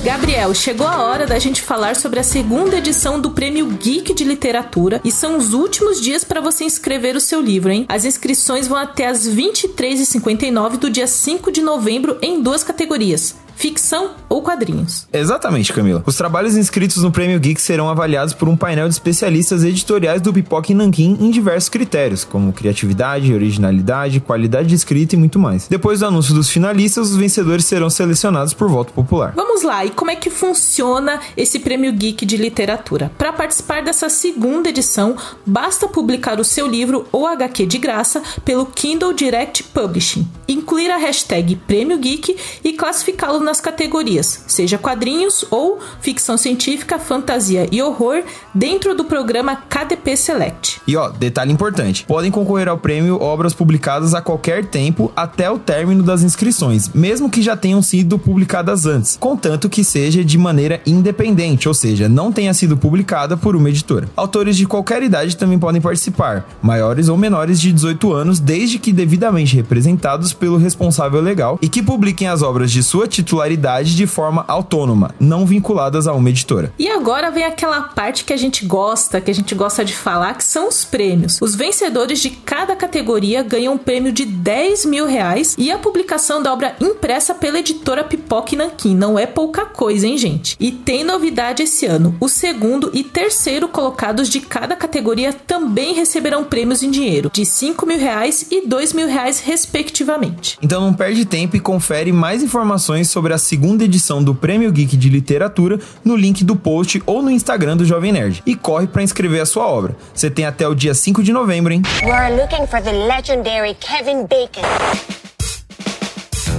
[0.03, 4.23] Gabriel, chegou a hora da gente falar sobre a segunda edição do Prêmio Geek de
[4.23, 7.85] Literatura e são os últimos dias para você inscrever o seu livro, hein?
[7.89, 14.11] As inscrições vão até as 23h59 do dia 5 de novembro em duas categorias: ficção
[14.29, 15.05] ou quadrinhos.
[15.11, 16.01] Exatamente, Camila.
[16.05, 20.31] Os trabalhos inscritos no Prêmio Geek serão avaliados por um painel de especialistas editoriais do
[20.31, 25.67] Pipoca e Nanquim em diversos critérios, como criatividade, originalidade, qualidade de escrita e muito mais.
[25.67, 29.33] Depois do anúncio dos finalistas, os vencedores serão selecionados por voto popular.
[29.35, 33.11] Vamos lá, e como é que funciona esse Prêmio Geek de Literatura?
[33.17, 38.65] Para participar dessa segunda edição, basta publicar o seu livro ou HQ de graça pelo
[38.65, 45.79] Kindle Direct Publishing, incluir a hashtag Prêmio Geek e classificá-lo nas categorias, seja quadrinhos ou
[46.01, 48.21] ficção científica, fantasia e horror,
[48.53, 50.81] dentro do programa KDP Select.
[50.87, 55.57] E ó, detalhe importante: podem concorrer ao prêmio obras publicadas a qualquer tempo até o
[55.57, 60.79] término das inscrições, mesmo que já tenham sido publicadas antes, contanto que seja de maneira
[60.85, 64.07] independente, ou seja, não tenha sido publicada por uma editora.
[64.15, 68.93] Autores de qualquer idade também podem participar, maiores ou menores de 18 anos, desde que
[68.93, 73.38] devidamente representados pelo responsável legal e que publiquem as obras de sua titularidade
[73.85, 76.73] de forma autônoma, não vinculadas a uma editora.
[76.77, 80.33] E agora vem aquela parte que a gente gosta, que a gente gosta de falar,
[80.33, 81.39] que são os prêmios.
[81.41, 86.41] Os vencedores de cada categoria ganham um prêmio de 10 mil reais e a publicação
[86.41, 88.95] da obra impressa pela editora Pipoca e Nanquim.
[88.95, 90.55] Não é pouca coisa, hein, gente?
[90.59, 92.15] E tem novidade esse ano.
[92.19, 97.85] O segundo e terceiro colocados de cada categoria também receberão prêmios em dinheiro, de 5
[97.85, 100.57] mil reais e 2 mil reais, respectivamente.
[100.61, 104.95] Então não perde tempo e confere mais informações sobre a segunda edição do Prêmio Geek
[104.95, 108.41] de Literatura no link do post ou no Instagram do Jovem Nerd.
[108.45, 109.95] E corre para inscrever a sua obra.
[110.13, 111.81] Você tem até o dia 5 de novembro, hein?
[112.03, 114.61] We're looking for the legendary Kevin Bacon.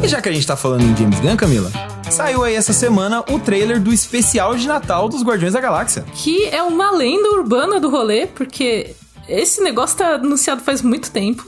[0.03, 1.71] E já que a gente tá falando em James Gunn, Camila,
[2.11, 6.05] saiu aí essa semana o trailer do especial de Natal dos Guardiões da Galáxia.
[6.15, 8.95] Que é uma lenda urbana do rolê, porque
[9.29, 11.47] esse negócio tá anunciado faz muito tempo.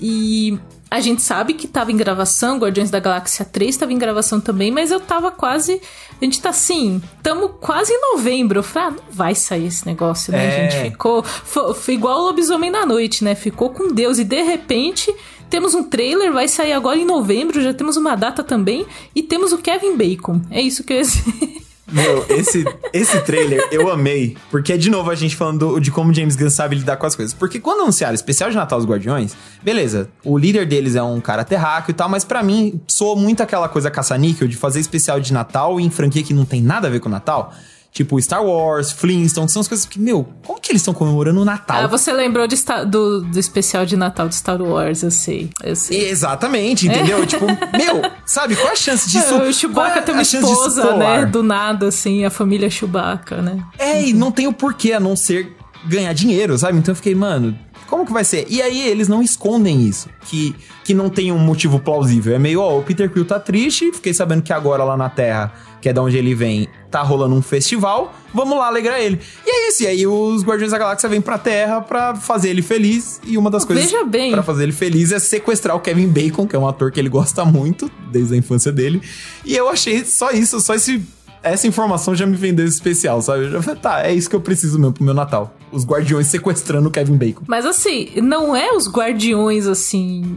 [0.00, 0.56] E
[0.90, 4.70] a gente sabe que tava em gravação, Guardiões da Galáxia 3 tava em gravação também,
[4.70, 5.80] mas eu tava quase.
[6.20, 8.58] A gente tá assim, tamo quase em novembro.
[8.58, 10.44] Eu falei, ah, não vai sair esse negócio, né?
[10.44, 10.48] É.
[10.48, 11.22] A gente ficou.
[11.22, 13.34] Foi, foi igual o lobisomem da noite, né?
[13.34, 15.14] Ficou com Deus e de repente.
[15.50, 18.84] Temos um trailer, vai sair agora em novembro, já temos uma data também,
[19.14, 20.42] e temos o Kevin Bacon.
[20.50, 21.62] É isso que eu ia dizer.
[21.90, 25.90] Meu, esse, esse trailer eu amei, porque é de novo a gente falando do- de
[25.90, 27.32] como James Gunn sabe lidar com as coisas.
[27.32, 31.20] Porque quando anunciaram o especial de Natal dos Guardiões, beleza, o líder deles é um
[31.20, 35.18] cara terráqueo e tal, mas pra mim soa muito aquela coisa caça-níquel de fazer especial
[35.18, 37.52] de Natal em franquia que não tem nada a ver com Natal.
[37.90, 41.44] Tipo Star Wars, Flintstones, são as coisas que, meu, como que eles estão comemorando o
[41.44, 41.82] Natal?
[41.82, 45.50] Ah, você lembrou de do, do especial de Natal de Star Wars, eu sei.
[45.62, 46.08] Eu sei.
[46.08, 47.26] Exatamente, entendeu?
[47.26, 49.34] Tipo, meu, sabe, qual a chance disso?
[49.34, 51.26] É, o Chewbacca é tem uma esposa, né?
[51.26, 53.64] Do nada, assim, a família Chewbacca, né?
[53.78, 56.78] É, e não tem o porquê a não ser ganhar dinheiro, sabe?
[56.78, 57.58] Então eu fiquei, mano,
[57.88, 58.46] como que vai ser?
[58.48, 62.34] E aí eles não escondem isso, que, que não tem um motivo plausível.
[62.34, 65.52] É meio, ó, o Peter Quill tá triste, fiquei sabendo que agora lá na Terra,
[65.80, 69.18] que é da onde ele vem, tá rolando um festival, vamos lá alegrar ele.
[69.46, 72.62] E é isso, e aí os Guardiões da Galáxia vêm pra Terra pra fazer ele
[72.62, 73.90] feliz, e uma das coisas
[74.32, 77.08] pra fazer ele feliz é sequestrar o Kevin Bacon, que é um ator que ele
[77.08, 79.00] gosta muito, desde a infância dele.
[79.44, 81.02] E eu achei só isso, só esse
[81.42, 83.44] essa informação já me vendeu especial, sabe?
[83.44, 85.54] Eu já falei, tá, é isso que eu preciso mesmo pro meu Natal.
[85.70, 87.44] Os guardiões sequestrando o Kevin Bacon.
[87.46, 90.36] Mas assim, não é os guardiões, assim,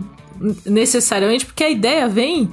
[0.66, 2.50] necessariamente, porque a ideia vem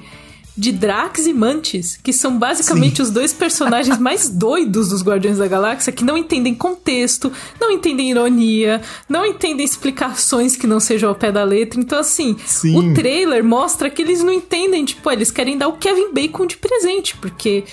[0.59, 5.47] de Drax e Mantis, que são basicamente os dois personagens mais doidos dos Guardiões da
[5.47, 11.15] Galáxia, que não entendem contexto, não entendem ironia, não entendem explicações que não sejam ao
[11.15, 11.79] pé da letra.
[11.79, 12.77] Então, assim, Sim.
[12.77, 16.57] o trailer mostra que eles não entendem, tipo, eles querem dar o Kevin Bacon de
[16.57, 17.65] presente, porque.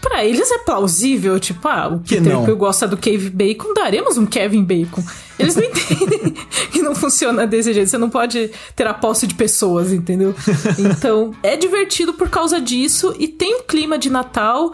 [0.00, 2.44] Pra eles é plausível, tipo, ah, o Que Peter não.
[2.44, 5.02] Quill gosta do Kevin Bacon, daremos um Kevin Bacon.
[5.38, 6.34] Eles não entendem
[6.72, 7.88] que não funciona desse jeito.
[7.90, 10.34] Você não pode ter a posse de pessoas, entendeu?
[10.78, 14.72] Então, é divertido por causa disso e tem um clima de Natal.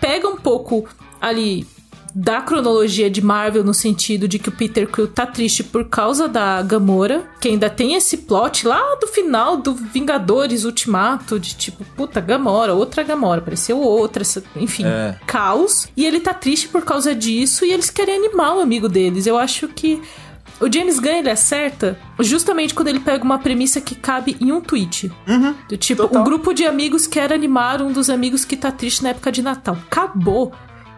[0.00, 0.86] Pega um pouco
[1.20, 1.66] ali
[2.14, 6.28] da cronologia de Marvel no sentido de que o Peter Quill tá triste por causa
[6.28, 11.84] da Gamora, que ainda tem esse plot lá do final do Vingadores Ultimato de tipo,
[11.96, 14.22] puta, Gamora, outra Gamora, apareceu outra,
[14.56, 15.16] enfim, É.
[15.26, 15.88] caos.
[15.96, 19.26] E ele tá triste por causa disso e eles querem animar o amigo deles.
[19.26, 20.00] Eu acho que
[20.60, 24.60] O James Gunn, ele acerta justamente quando ele pega uma premissa que cabe em um
[24.60, 25.10] tweet.
[25.68, 26.20] Do tipo, total.
[26.20, 29.42] um grupo de amigos quer animar um dos amigos que tá triste na época de
[29.42, 29.76] Natal.
[29.90, 30.52] Acabou.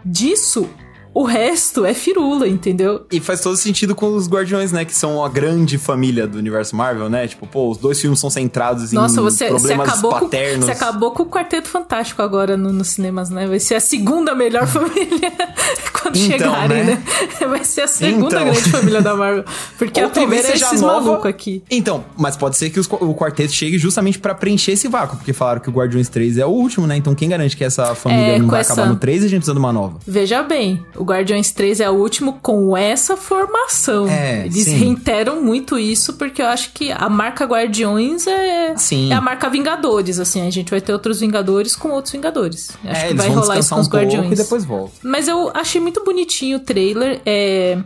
[0.04, 0.68] Disso,
[1.14, 3.06] o resto é firula, entendeu?
[3.12, 4.84] E faz todo sentido com os Guardiões, né?
[4.84, 7.26] Que são a grande família do universo Marvel, né?
[7.28, 10.66] Tipo, pô, os dois filmes são centrados Nossa, em você, você, problemas com, paternos.
[10.66, 13.46] você acabou com o Quarteto Fantástico agora no- nos cinemas, né?
[13.46, 15.32] Vai ser a segunda melhor família
[16.02, 17.02] quando Então, chegarem, né?
[17.40, 17.46] né?
[17.46, 18.44] Vai ser a segunda Então.
[18.52, 19.44] grande família da Marvel.
[19.78, 21.00] Porque Ou a primeira é esses nova.
[21.00, 21.62] malucos aqui.
[21.70, 25.32] Então, mas pode ser que os- o quarteto chegue justamente pra preencher esse vácuo, porque
[25.32, 26.96] falaram que o Guardiões 3 é o último, né?
[26.96, 29.26] Então quem garante que essa família É, não com vai essa- acabar no 3 e
[29.26, 29.98] a gente precisa de uma nova?
[30.06, 34.08] Veja bem, o Guardiões 3 é o último com essa formação.
[34.08, 34.76] É, Eles sim.
[34.76, 39.12] reiteram muito isso, porque eu acho que a marca Guardiões é, Sim.
[39.12, 40.46] é a marca Vingadores, assim.
[40.46, 42.70] A gente vai ter outros Vingadores com outros Vingadores.
[42.84, 44.32] Acho é, que vai rolar isso com os um pouco Guardiões.
[44.32, 44.94] e depois volta.
[45.02, 47.20] Mas eu achei muito bonitinho o trailer.
[47.26, 47.78] É...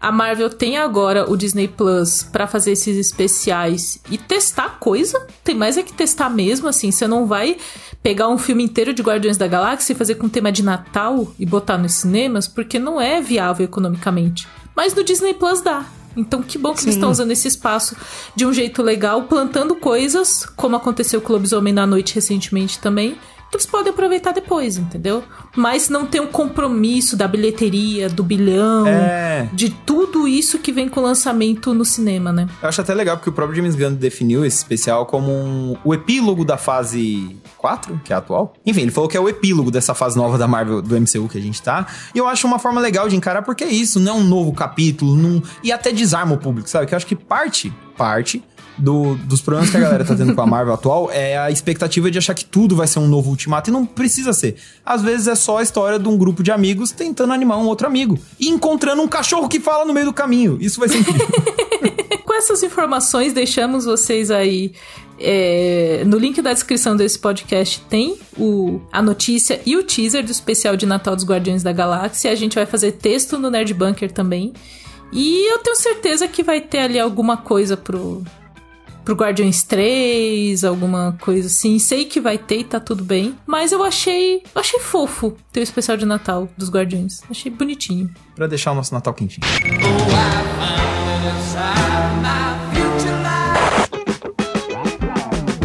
[0.00, 5.26] A Marvel tem agora o Disney Plus pra fazer esses especiais e testar coisa.
[5.44, 6.90] Tem mais é que testar mesmo, assim.
[6.90, 7.58] Você não vai
[8.02, 11.44] pegar um filme inteiro de Guardiões da Galáxia e fazer com tema de Natal e
[11.44, 14.48] botar nos cinemas, porque não é viável economicamente.
[14.74, 15.84] Mas no Disney Plus dá.
[16.16, 16.98] Então, que bom que eles Sim.
[16.98, 17.94] estão usando esse espaço
[18.34, 23.16] de um jeito legal, plantando coisas, como aconteceu com o Lobisomem na Noite recentemente também,
[23.50, 25.24] que eles podem aproveitar depois, entendeu?
[25.56, 29.48] Mas não tem um compromisso da bilheteria, do bilhão, É.
[29.52, 32.48] de tudo isso que vem com o lançamento no cinema, né?
[32.62, 35.92] Eu acho até legal porque o próprio James Gunn definiu esse especial como um- o
[35.92, 38.54] epílogo da fase 4, que é a atual.
[38.64, 41.36] Enfim, ele falou que é o epílogo dessa fase nova da Marvel, do MCU que
[41.38, 41.86] a gente tá.
[42.14, 44.52] E eu acho uma forma legal de encarar porque é isso, não é um novo
[44.52, 45.42] capítulo, não...
[45.64, 46.86] e até desarma o público, sabe?
[46.86, 48.42] Que eu acho que parte, parte
[48.80, 52.10] do- dos problemas que a galera tá tendo com a Marvel atual é a expectativa
[52.10, 54.56] de achar que tudo vai ser um novo ultimato e não precisa ser.
[54.84, 57.86] Às vezes é só a história de um grupo de amigos tentando animar um outro
[57.86, 60.56] amigo e encontrando um cachorro que fala no meio do caminho.
[60.60, 61.26] Isso vai ser incrível.
[62.24, 64.72] Com essas informações, deixamos vocês aí.
[65.18, 70.30] é, no link da descrição desse podcast tem o, a notícia e o teaser do
[70.30, 72.30] especial de Natal dos Guardiões da Galáxia.
[72.30, 74.52] A gente vai fazer texto no Nerd Bunker também.
[75.12, 78.22] E eu tenho certeza que vai ter ali alguma coisa pro,
[79.10, 81.80] pro Guardiões 3, alguma coisa assim.
[81.80, 83.34] Sei que vai ter e tá tudo bem.
[83.44, 84.44] Mas eu achei.
[84.54, 87.20] Achei fofo ter o especial de Natal dos Guardiões.
[87.28, 88.08] Achei bonitinho.
[88.36, 89.44] Pra deixar o nosso Natal quentinho.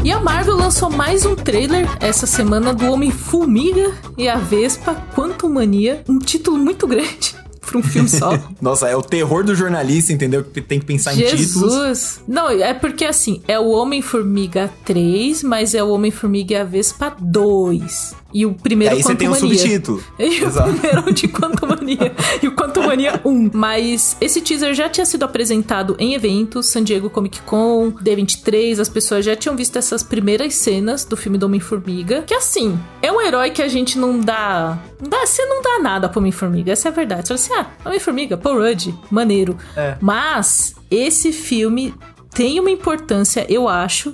[0.03, 5.49] E a Marvel lançou mais um trailer essa semana do Homem-Formiga e a Vespa Quantum
[5.49, 6.03] Mania.
[6.09, 8.37] Um título muito grande pra um filme só.
[8.61, 10.43] Nossa, é o terror do jornalista, entendeu?
[10.43, 11.73] Que tem que pensar em títulos.
[11.73, 12.21] Jesus!
[12.27, 17.15] Não, é porque assim, é o Homem-Formiga 3, mas é o Homem-Formiga e a Vespa
[17.19, 18.24] 2.
[18.35, 20.03] E o E primeiro aí você tem um subtítulo.
[20.19, 20.73] E o Exato.
[20.73, 22.11] primeiro de Quantum Mania.
[22.43, 23.51] e o Quantum Mania 1.
[23.53, 28.89] Mas esse teaser já tinha sido apresentado em eventos, San Diego Comic Con, D23, as
[28.89, 32.23] pessoas já tinham visto essas primeiras cenas do filme do Homem-Formiga.
[32.23, 34.77] Que assim, é um herói que a gente não dá.
[35.01, 37.29] não dá você não dá nada pro Homem-Formiga, essa é a verdade.
[37.29, 39.57] Você fala assim, ah, Homem-Formiga, Paul Rudd, maneiro.
[39.77, 39.95] É.
[40.01, 41.93] Mas esse filme
[42.33, 44.13] tem uma importância, eu acho,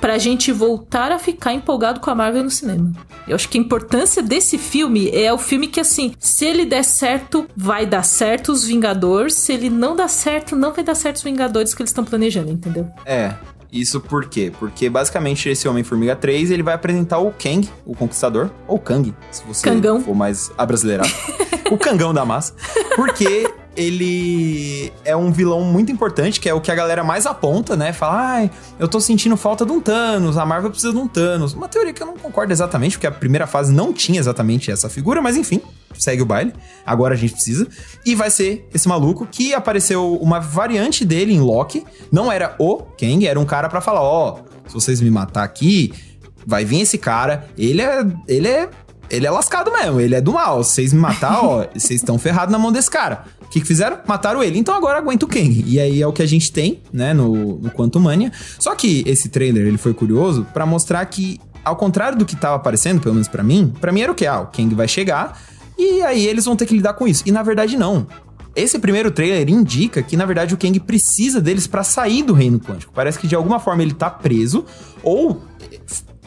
[0.00, 2.92] pra gente voltar a ficar empolgado com a Marvel no cinema.
[3.26, 6.84] Eu acho que a importância desse filme é o filme que, assim, se ele der
[6.84, 9.34] certo, vai dar certo os Vingadores.
[9.34, 12.50] Se ele não dar certo, não vai dar certo os Vingadores que eles estão planejando,
[12.50, 12.88] entendeu?
[13.04, 13.34] É.
[13.72, 14.52] Isso por quê?
[14.58, 19.42] Porque basicamente esse Homem-Formiga 3 ele vai apresentar o Kang, o Conquistador, ou Kang, se
[19.44, 20.00] você Kangão.
[20.00, 21.10] for mais abrasileirado.
[21.70, 22.54] o Kangão da massa.
[22.94, 23.45] Porque
[23.76, 27.92] ele é um vilão muito importante, que é o que a galera mais aponta, né?
[27.92, 31.52] Fala, ai, eu tô sentindo falta de um Thanos, a Marvel precisa de um Thanos.
[31.52, 34.88] Uma teoria que eu não concordo exatamente, porque a primeira fase não tinha exatamente essa
[34.88, 35.60] figura, mas enfim,
[35.98, 36.52] segue o baile.
[36.84, 37.68] Agora a gente precisa.
[38.04, 41.84] E vai ser esse maluco que apareceu uma variante dele em Loki.
[42.10, 45.92] Não era o Kang, era um cara pra falar: ó, se vocês me matar aqui,
[46.46, 47.48] vai vir esse cara.
[47.58, 48.06] Ele é.
[48.28, 48.70] Ele é.
[49.10, 50.62] Ele é lascado mesmo, ele é do mal.
[50.64, 53.24] Se vocês me matar, ó, vocês estão ferrados na mão desse cara.
[53.42, 53.98] O que, que fizeram?
[54.06, 54.58] Mataram ele.
[54.58, 55.64] Então agora aguenta o Kang.
[55.66, 58.32] E aí é o que a gente tem, né, no, no Quantum Mania.
[58.58, 62.56] Só que esse trailer, ele foi curioso pra mostrar que, ao contrário do que tava
[62.56, 64.26] aparecendo, pelo menos pra mim, pra mim era o que?
[64.26, 65.40] Ah, o Kang vai chegar
[65.78, 67.22] e aí eles vão ter que lidar com isso.
[67.26, 68.06] E na verdade não.
[68.56, 72.58] Esse primeiro trailer indica que, na verdade, o Kang precisa deles pra sair do reino
[72.58, 72.90] quântico.
[72.94, 74.64] Parece que de alguma forma ele tá preso,
[75.02, 75.42] ou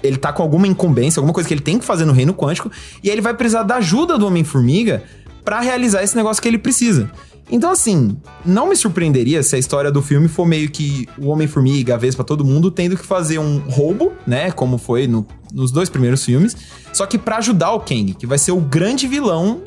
[0.03, 2.71] ele tá com alguma incumbência, alguma coisa que ele tem que fazer no reino quântico,
[3.03, 5.03] e aí ele vai precisar da ajuda do Homem-Formiga
[5.43, 7.09] pra realizar esse negócio que ele precisa.
[7.51, 11.95] Então, assim, não me surpreenderia se a história do filme for meio que o Homem-Formiga,
[11.95, 14.51] a Vespa, todo mundo tendo que fazer um roubo, né?
[14.51, 16.55] Como foi no- nos dois primeiros filmes.
[16.93, 19.61] Só que pra ajudar o Kang, que vai ser o grande vilão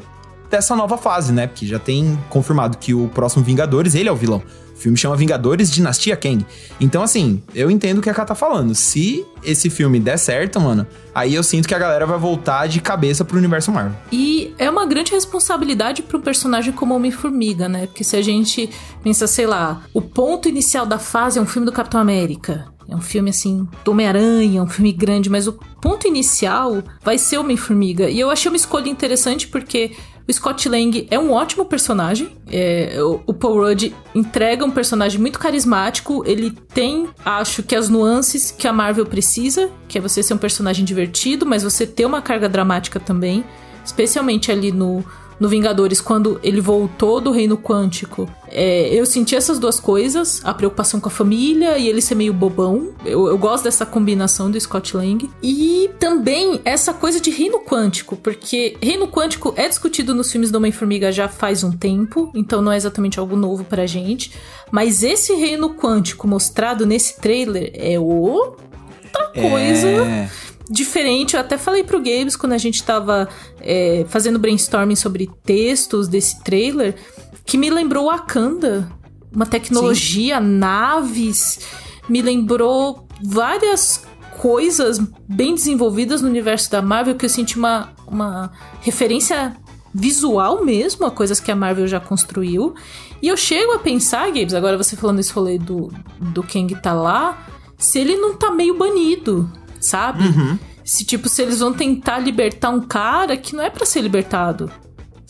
[0.52, 1.46] dessa nova fase, né?
[1.46, 4.42] Porque já tem confirmado que o próximo Vingadores, ele é o vilão.
[4.74, 6.44] O filme chama Vingadores Dinastia Kang.
[6.78, 8.74] Então, assim, eu entendo o que a Ká tá falando.
[8.74, 12.80] Se esse filme der certo, mano, aí eu sinto que a galera vai voltar de
[12.80, 13.96] cabeça pro universo Marvel.
[14.10, 17.86] E é uma grande responsabilidade um personagem como Homem-Formiga, né?
[17.86, 18.68] Porque se a gente
[19.02, 22.66] pensa, sei lá, o ponto inicial da fase é um filme do Capitão América.
[22.88, 27.38] É um filme assim, do Homem-Aranha, um filme grande, mas o ponto inicial vai ser
[27.38, 28.10] Homem-Formiga.
[28.10, 29.92] E eu achei uma escolha interessante porque
[30.28, 32.36] o Scott Lang é um ótimo personagem.
[32.50, 32.96] É,
[33.26, 36.22] o, Paul Rudd entrega um personagem muito carismático.
[36.26, 40.38] Ele tem, acho que, as nuances que a Marvel precisa, que é você ser um
[40.38, 43.44] personagem divertido, mas você ter uma carga dramática também.
[43.84, 45.04] Especialmente ali no,
[45.38, 50.52] no Vingadores, quando ele voltou do reino quântico, é, eu senti essas duas coisas, a
[50.52, 52.90] preocupação com a família e ele ser meio bobão.
[53.04, 55.28] Eu, eu gosto dessa combinação do Scott Lang.
[55.42, 60.58] E também essa coisa de reino quântico, porque reino quântico é discutido nos filmes do
[60.58, 64.32] Homem-Formiga já faz um tempo, então não é exatamente algo novo pra gente.
[64.70, 69.88] Mas esse reino quântico mostrado nesse trailer é outra coisa.
[69.88, 70.28] É
[70.72, 71.34] diferente.
[71.34, 73.28] Eu até falei pro Gabes quando a gente tava
[73.60, 76.96] é, fazendo brainstorming sobre textos desse trailer,
[77.44, 78.90] que me lembrou Wakanda.
[79.34, 80.46] Uma tecnologia, Sim.
[80.46, 81.60] naves,
[82.06, 84.04] me lembrou várias
[84.38, 89.56] coisas bem desenvolvidas no universo da Marvel que eu senti uma, uma referência
[89.94, 92.74] visual mesmo a coisas que a Marvel já construiu.
[93.22, 96.92] E eu chego a pensar, Gabes, agora você falando esse rolê do, do Kang tá
[96.92, 97.46] lá,
[97.78, 99.50] se ele não tá meio banido,
[99.82, 100.24] sabe?
[100.24, 100.58] Uhum.
[100.84, 104.70] Se, tipo, se eles vão tentar libertar um cara que não é para ser libertado,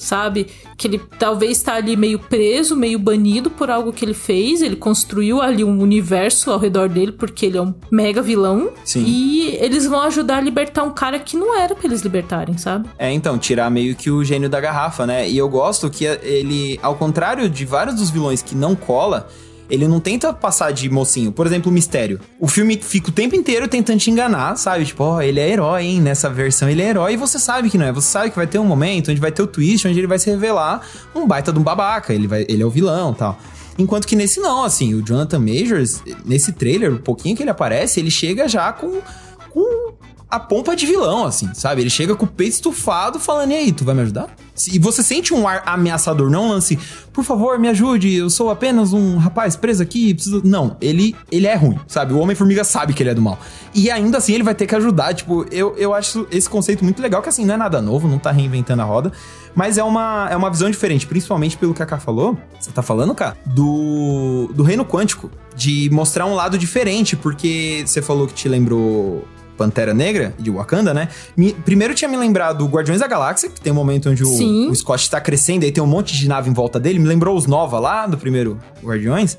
[0.03, 0.48] sabe?
[0.76, 4.62] Que ele talvez tá ali meio preso, meio banido por algo que ele fez.
[4.62, 8.70] Ele construiu ali um universo ao redor dele porque ele é um mega vilão.
[8.84, 9.05] Sim.
[9.07, 12.88] E eles vão ajudar a libertar um cara que não era pra eles libertarem, sabe?
[12.98, 15.28] É, então, tirar meio que o gênio da garrafa, né?
[15.28, 19.28] E eu gosto que ele, ao contrário de vários dos vilões que não cola,
[19.73, 21.33] ele não tenta passar de mocinho.
[21.33, 22.20] Por exemplo, o Mistério.
[22.39, 24.85] O filme fica o tempo inteiro tentando te enganar, sabe?
[24.85, 25.99] Tipo, ó, oh, ele é herói, hein?
[25.99, 27.93] Nessa versão ele é herói e você sabe que não é.
[27.93, 30.18] Você sabe que vai ter um momento onde vai ter o twist, onde ele vai
[30.18, 32.12] se revelar um baita de um babaca.
[32.12, 33.39] Ele, vai, ele é o vilão tal.
[33.79, 37.99] Enquanto que nesse não, assim, o Jonathan Majors, nesse trailer, o pouquinho que ele aparece,
[37.99, 39.01] ele chega já com,
[39.49, 39.95] com
[40.33, 41.83] a pompa de vilão, assim, sabe?
[41.83, 44.35] Ele chega com o peito estufado falando, e aí, tu vai me ajudar?
[44.72, 46.78] E você sente um ar ameaçador, não lance,
[47.12, 50.41] por favor, me ajude, eu sou apenas um rapaz preso aqui, preciso...
[50.43, 52.14] Não, ele, ele é ruim, sabe?
[52.14, 53.39] O Homem-Formiga sabe que ele é do mal.
[53.74, 57.03] E ainda assim ele vai ter que ajudar, tipo, eu, eu acho esse conceito muito
[57.03, 59.12] legal, que assim, não é nada novo, não tá reinventando a roda,
[59.55, 62.80] mas é uma, é uma visão diferente, principalmente pelo que a K falou, você tá
[62.80, 68.33] falando, K, do, do reino quântico, de mostrar um lado diferente, porque você falou que
[68.33, 69.26] te lembrou
[69.57, 71.09] Pantera Negra, de Wakanda, né?
[71.36, 74.70] Me, primeiro tinha me lembrado do Guardiões da Galáxia, que tem um momento onde o,
[74.70, 76.98] o Scott tá crescendo e tem um monte de nave em volta dele.
[76.98, 79.36] Me lembrou os Nova lá do primeiro Guardiões.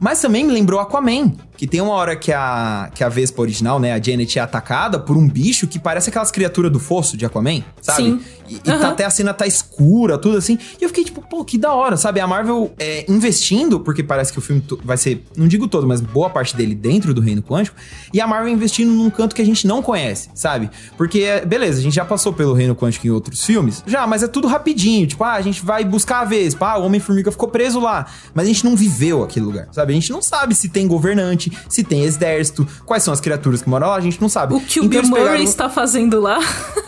[0.00, 3.78] Mas também me lembrou Aquaman, que tem uma hora que a, que a Vespa original,
[3.78, 7.24] né, a Janet, é atacada por um bicho que parece aquelas criaturas do fosso de
[7.24, 8.02] Aquaman, sabe?
[8.02, 8.20] Sim.
[8.52, 8.76] E, uhum.
[8.76, 10.58] e tá, até a cena tá escura, tudo assim.
[10.80, 12.20] E eu fiquei tipo, pô, que da hora, sabe?
[12.20, 16.00] A Marvel é, investindo, porque parece que o filme vai ser, não digo todo, mas
[16.00, 17.76] boa parte dele dentro do Reino Quântico.
[18.12, 20.70] E a Marvel investindo num canto que a gente não conhece, sabe?
[20.96, 24.28] Porque, beleza, a gente já passou pelo Reino Quântico em outros filmes, já, mas é
[24.28, 25.06] tudo rapidinho.
[25.06, 28.06] Tipo, ah, a gente vai buscar a Vespa, ah, o Homem-Formiga ficou preso lá.
[28.34, 29.92] Mas a gente não viveu aquele lugar, sabe?
[29.92, 33.68] A gente não sabe se tem governante, se tem exército, quais são as criaturas que
[33.68, 34.54] moram lá, a gente não sabe.
[34.54, 35.44] O que o então, Bill Murray pegaram...
[35.44, 36.38] está fazendo lá?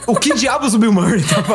[0.06, 1.53] O que diabos o Bill Murray está fazendo,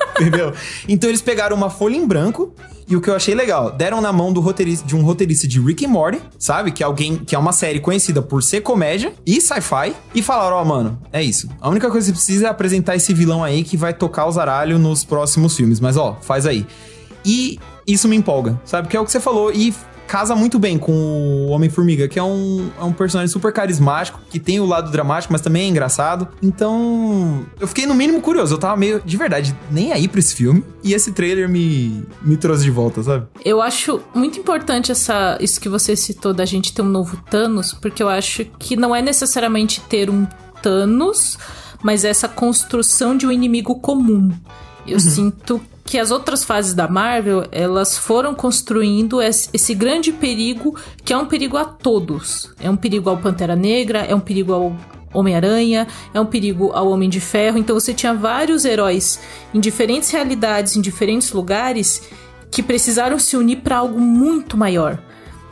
[0.18, 0.52] entendeu?
[0.88, 2.52] Então eles pegaram uma folha em branco
[2.88, 5.60] e o que eu achei legal, deram na mão do roteirista, de um roteirista de
[5.60, 6.70] Rick and Morty, sabe?
[6.70, 9.92] Que é alguém que é uma série conhecida por ser comédia e sci-fi.
[10.14, 11.48] E falaram, ó, oh, mano, é isso.
[11.60, 14.38] A única coisa que você precisa é apresentar esse vilão aí que vai tocar os
[14.38, 15.80] aralhos nos próximos filmes.
[15.80, 16.64] Mas, ó, faz aí.
[17.24, 18.86] E isso me empolga, sabe?
[18.86, 19.52] Que é o que você falou.
[19.52, 19.74] E
[20.06, 24.38] casa muito bem com o Homem-Formiga, que é um, é um personagem super carismático, que
[24.38, 26.28] tem o lado dramático, mas também é engraçado.
[26.42, 28.54] Então, eu fiquei no mínimo curioso.
[28.54, 30.64] Eu tava meio, de verdade, nem aí pra esse filme.
[30.82, 33.26] E esse trailer me, me trouxe de volta, sabe?
[33.44, 37.72] Eu acho muito importante essa, isso que você citou da gente ter um novo Thanos,
[37.72, 40.26] porque eu acho que não é necessariamente ter um
[40.62, 41.38] Thanos,
[41.82, 44.30] mas essa construção de um inimigo comum.
[44.86, 45.00] Eu uhum.
[45.00, 51.16] sinto que as outras fases da Marvel, elas foram construindo esse grande perigo, que é
[51.16, 52.52] um perigo a todos.
[52.58, 54.76] É um perigo ao Pantera Negra, é um perigo ao
[55.14, 57.56] Homem-Aranha, é um perigo ao Homem de Ferro.
[57.56, 59.20] Então você tinha vários heróis
[59.54, 62.02] em diferentes realidades, em diferentes lugares,
[62.50, 64.98] que precisaram se unir para algo muito maior.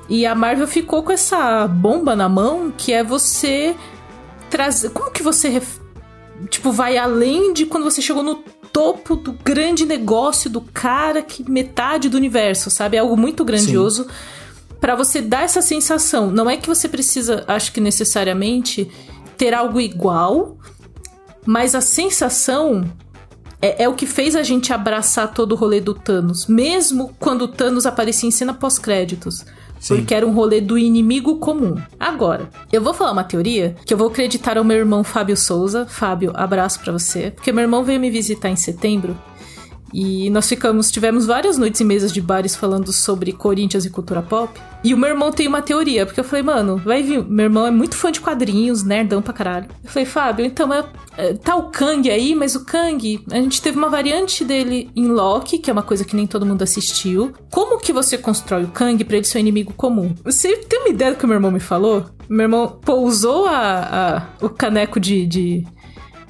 [0.09, 3.75] E a Marvel ficou com essa bomba na mão, que é você
[4.51, 4.91] trazer.
[4.91, 5.63] Como que você
[6.51, 8.43] tipo vai além de quando você chegou no
[8.75, 12.97] topo do grande negócio do cara que metade do universo, sabe?
[12.97, 14.09] É algo muito grandioso
[14.81, 16.29] para você dar essa sensação.
[16.29, 18.91] Não é que você precisa, acho que necessariamente
[19.39, 20.59] ter algo igual,
[21.47, 22.85] mas a sensação
[23.63, 27.43] é, é, o que fez a gente abraçar todo o rolê do Thanos, mesmo quando
[27.43, 29.47] o Thanos aparecia em cena pós-créditos.
[29.85, 29.97] Sim.
[29.97, 31.77] Porque era um rolê do inimigo comum.
[32.01, 35.85] Agora, eu vou falar uma teoria que eu vou acreditar ao meu irmão Fábio Souza.
[35.85, 37.31] Fábio, abraço para você.
[37.31, 39.15] Porque meu irmão veio me visitar em setembro
[39.95, 44.21] e nós ficamos, tivemos várias noites em mesas de bares falando sobre Corinthians e cultura
[44.21, 44.61] pop.
[44.83, 47.25] E o meu irmão tem uma teoria, porque eu falei, mano, vai vir.
[47.25, 49.69] Meu irmão é muito fã de quadrinhos, nerdão pra caralho.
[49.85, 50.85] Eu falei, Fábio, então é,
[51.17, 55.07] é, tá o Kang aí, mas o Kang, a gente teve uma variante dele em
[55.07, 57.33] Loki, que é uma coisa que nem todo mundo assistiu.
[57.49, 60.13] Como que você constrói o Kang pra ele ser um inimigo comum?
[60.25, 62.05] Você tem uma ideia do que o meu irmão me falou?
[62.29, 65.65] Meu irmão pousou a, a o caneco de, de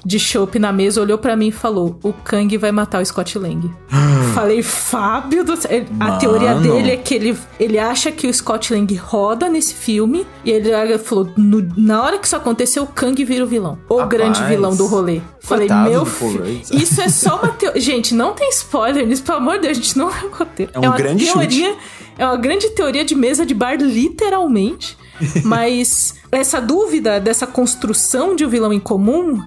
[0.05, 3.37] de chopp na mesa, olhou para mim e falou: O Kang vai matar o Scott
[3.39, 3.71] Lang.
[4.35, 5.71] Falei, Fábio do céu.
[5.71, 6.19] Ele- A Mano.
[6.19, 10.27] teoria dele é que ele, ele acha que o Scott Lang roda nesse filme.
[10.43, 13.79] E ele falou: "No- na hora que isso aconteceu, o Kang vira o vilão.
[13.89, 14.09] O Rapaz.
[14.09, 15.21] grande vilão do rolê.
[15.39, 16.43] Falei, meu filho.
[16.71, 17.79] Isso é só uma teoria.
[17.81, 20.71] Gente, não tem spoiler nisso, pelo amor de Deus, a gente não é roteiro.
[20.73, 21.75] É um uma grande teoria.
[22.17, 24.97] É uma grande teoria de mesa de bar, literalmente.
[25.45, 29.41] Mas essa dúvida dessa construção de um vilão em comum,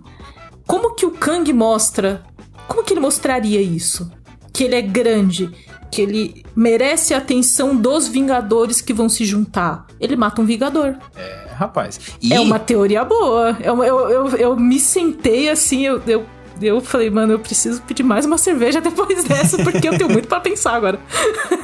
[0.69, 2.23] como que o Kang mostra?
[2.69, 4.13] Como que ele mostraria isso?
[4.53, 5.51] Que ele é grande,
[5.91, 9.87] que ele merece a atenção dos Vingadores que vão se juntar.
[9.99, 10.97] Ele mata um Vingador.
[11.17, 11.99] É, rapaz.
[12.21, 13.57] E É uma teoria boa.
[13.61, 16.27] Eu, eu, eu, eu me sentei assim, eu, eu,
[16.61, 20.29] eu falei, mano, eu preciso pedir mais uma cerveja depois dessa, porque eu tenho muito
[20.29, 20.99] pra pensar agora.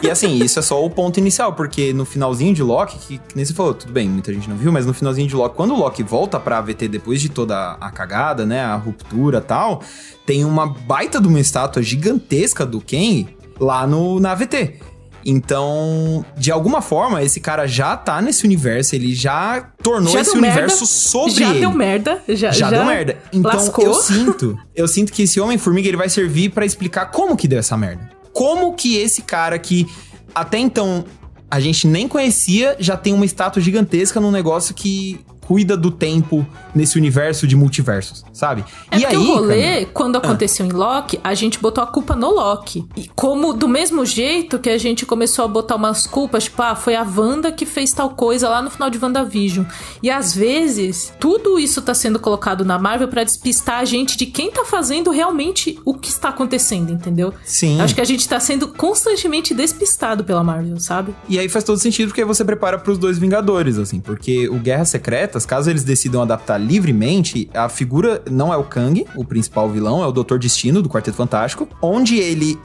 [0.02, 3.36] E assim, isso é só o ponto inicial, porque no finalzinho de Loki, que, que
[3.36, 5.74] nem você falou, tudo bem, muita gente não viu, mas no finalzinho de Loki, quando
[5.74, 9.82] o Loki volta pra AVT depois de toda a cagada, né, a ruptura tal,
[10.26, 13.26] tem uma baita de uma estátua gigantesca do Ken
[13.58, 14.80] lá no, na AVT.
[15.24, 20.32] Então, de alguma forma, esse cara já tá nesse universo, ele já tornou Já esse
[20.32, 21.60] deu merda, universo sobre já ele.
[21.60, 22.22] deu merda.
[22.28, 23.16] Já, Já, deu merda.
[23.32, 23.84] Então lascou.
[23.84, 27.58] eu sinto, eu sinto que esse Homem-Formiga ele vai servir pra explicar como que deu
[27.58, 28.10] essa merda.
[28.32, 29.86] Como que esse cara que
[30.34, 31.04] até então
[31.50, 36.46] a gente nem conhecia já tem uma estátua gigantesca num negócio que cuida do tempo
[36.74, 38.64] nesse universo de multiversos, sabe?
[38.90, 42.16] É e aí, o rolê, Camila, quando aconteceu em Loki, a gente botou a culpa
[42.16, 42.84] no Loki.
[42.96, 46.74] E como, do mesmo jeito que a gente começou a botar umas culpas, tipo, ah,
[46.74, 49.64] foi a Wanda que fez tal coisa lá no final de WandaVision.
[50.02, 54.26] E às vezes, tudo isso tá sendo colocado na Marvel pra despistar a gente de
[54.26, 57.32] quem tá fazendo realmente o que está acontecendo, entendeu?
[57.44, 57.80] Sim.
[57.80, 61.14] Acho que a gente tá sendo constantemente despistado pela Marvel, sabe?
[61.28, 64.88] E aí faz todo sentido porque você prepara pros dois Vingadores, assim, porque o Guerras
[65.34, 70.02] Secretas, caso eles decidam adaptar livremente, a figura não é o Kang, o principal vilão,
[70.02, 72.58] é o Doutor Destino do Quarteto Fantástico, onde ele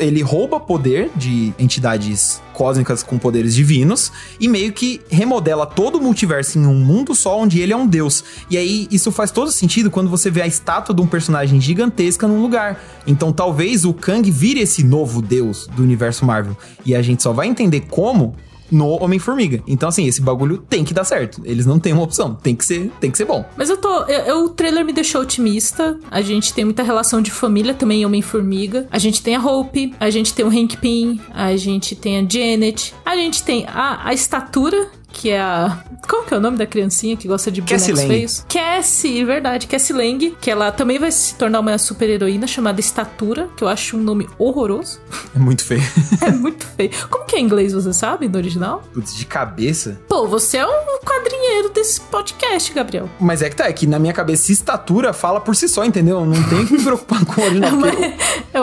[0.00, 6.00] ele rouba poder de entidades cósmicas com poderes divinos e meio que remodela todo o
[6.00, 8.24] multiverso em um mundo só onde ele é um deus.
[8.48, 12.26] E aí isso faz todo sentido quando você vê a estátua de um personagem gigantesca
[12.26, 12.80] num lugar.
[13.06, 16.56] Então talvez o Kang vire esse novo deus do universo Marvel.
[16.86, 18.36] E a gente só vai entender como
[18.70, 19.62] no Homem-Formiga.
[19.66, 21.40] Então assim, esse bagulho tem que dar certo.
[21.44, 23.44] Eles não têm uma opção, tem que ser, tem que ser bom.
[23.56, 24.02] Mas eu tô.
[24.04, 25.98] eu- eu- o trailer me deixou otimista.
[26.10, 28.86] A gente tem muita relação de família também, em Homem-Formiga.
[28.90, 32.26] A gente tem a Hope, a gente tem o Hank Pym, a gente tem a
[32.28, 34.88] Janet, a gente tem a, a estatura.
[35.12, 35.78] Que é a.
[36.08, 38.08] Qual que é o nome da criancinha que gosta de Cassie bonecos Lang.
[38.08, 38.46] feios?
[38.48, 39.66] Cassie, verdade.
[39.66, 40.36] Cassie Lang.
[40.40, 43.48] Que ela também vai se tornar uma super heroína chamada Estatura.
[43.56, 45.00] Que eu acho um nome horroroso.
[45.34, 45.82] É muito feio.
[46.22, 46.90] É muito feio.
[47.08, 48.82] Como que é em inglês, você sabe, no original?
[48.92, 49.98] Putz, de cabeça.
[50.08, 53.08] Pô, você é um quadrinheiro desse podcast, Gabriel.
[53.18, 56.20] Mas é que tá, é que na minha cabeça estatura fala por si só, entendeu?
[56.20, 57.72] Eu Não tenho que me preocupar com o É original.
[57.74, 57.90] uma,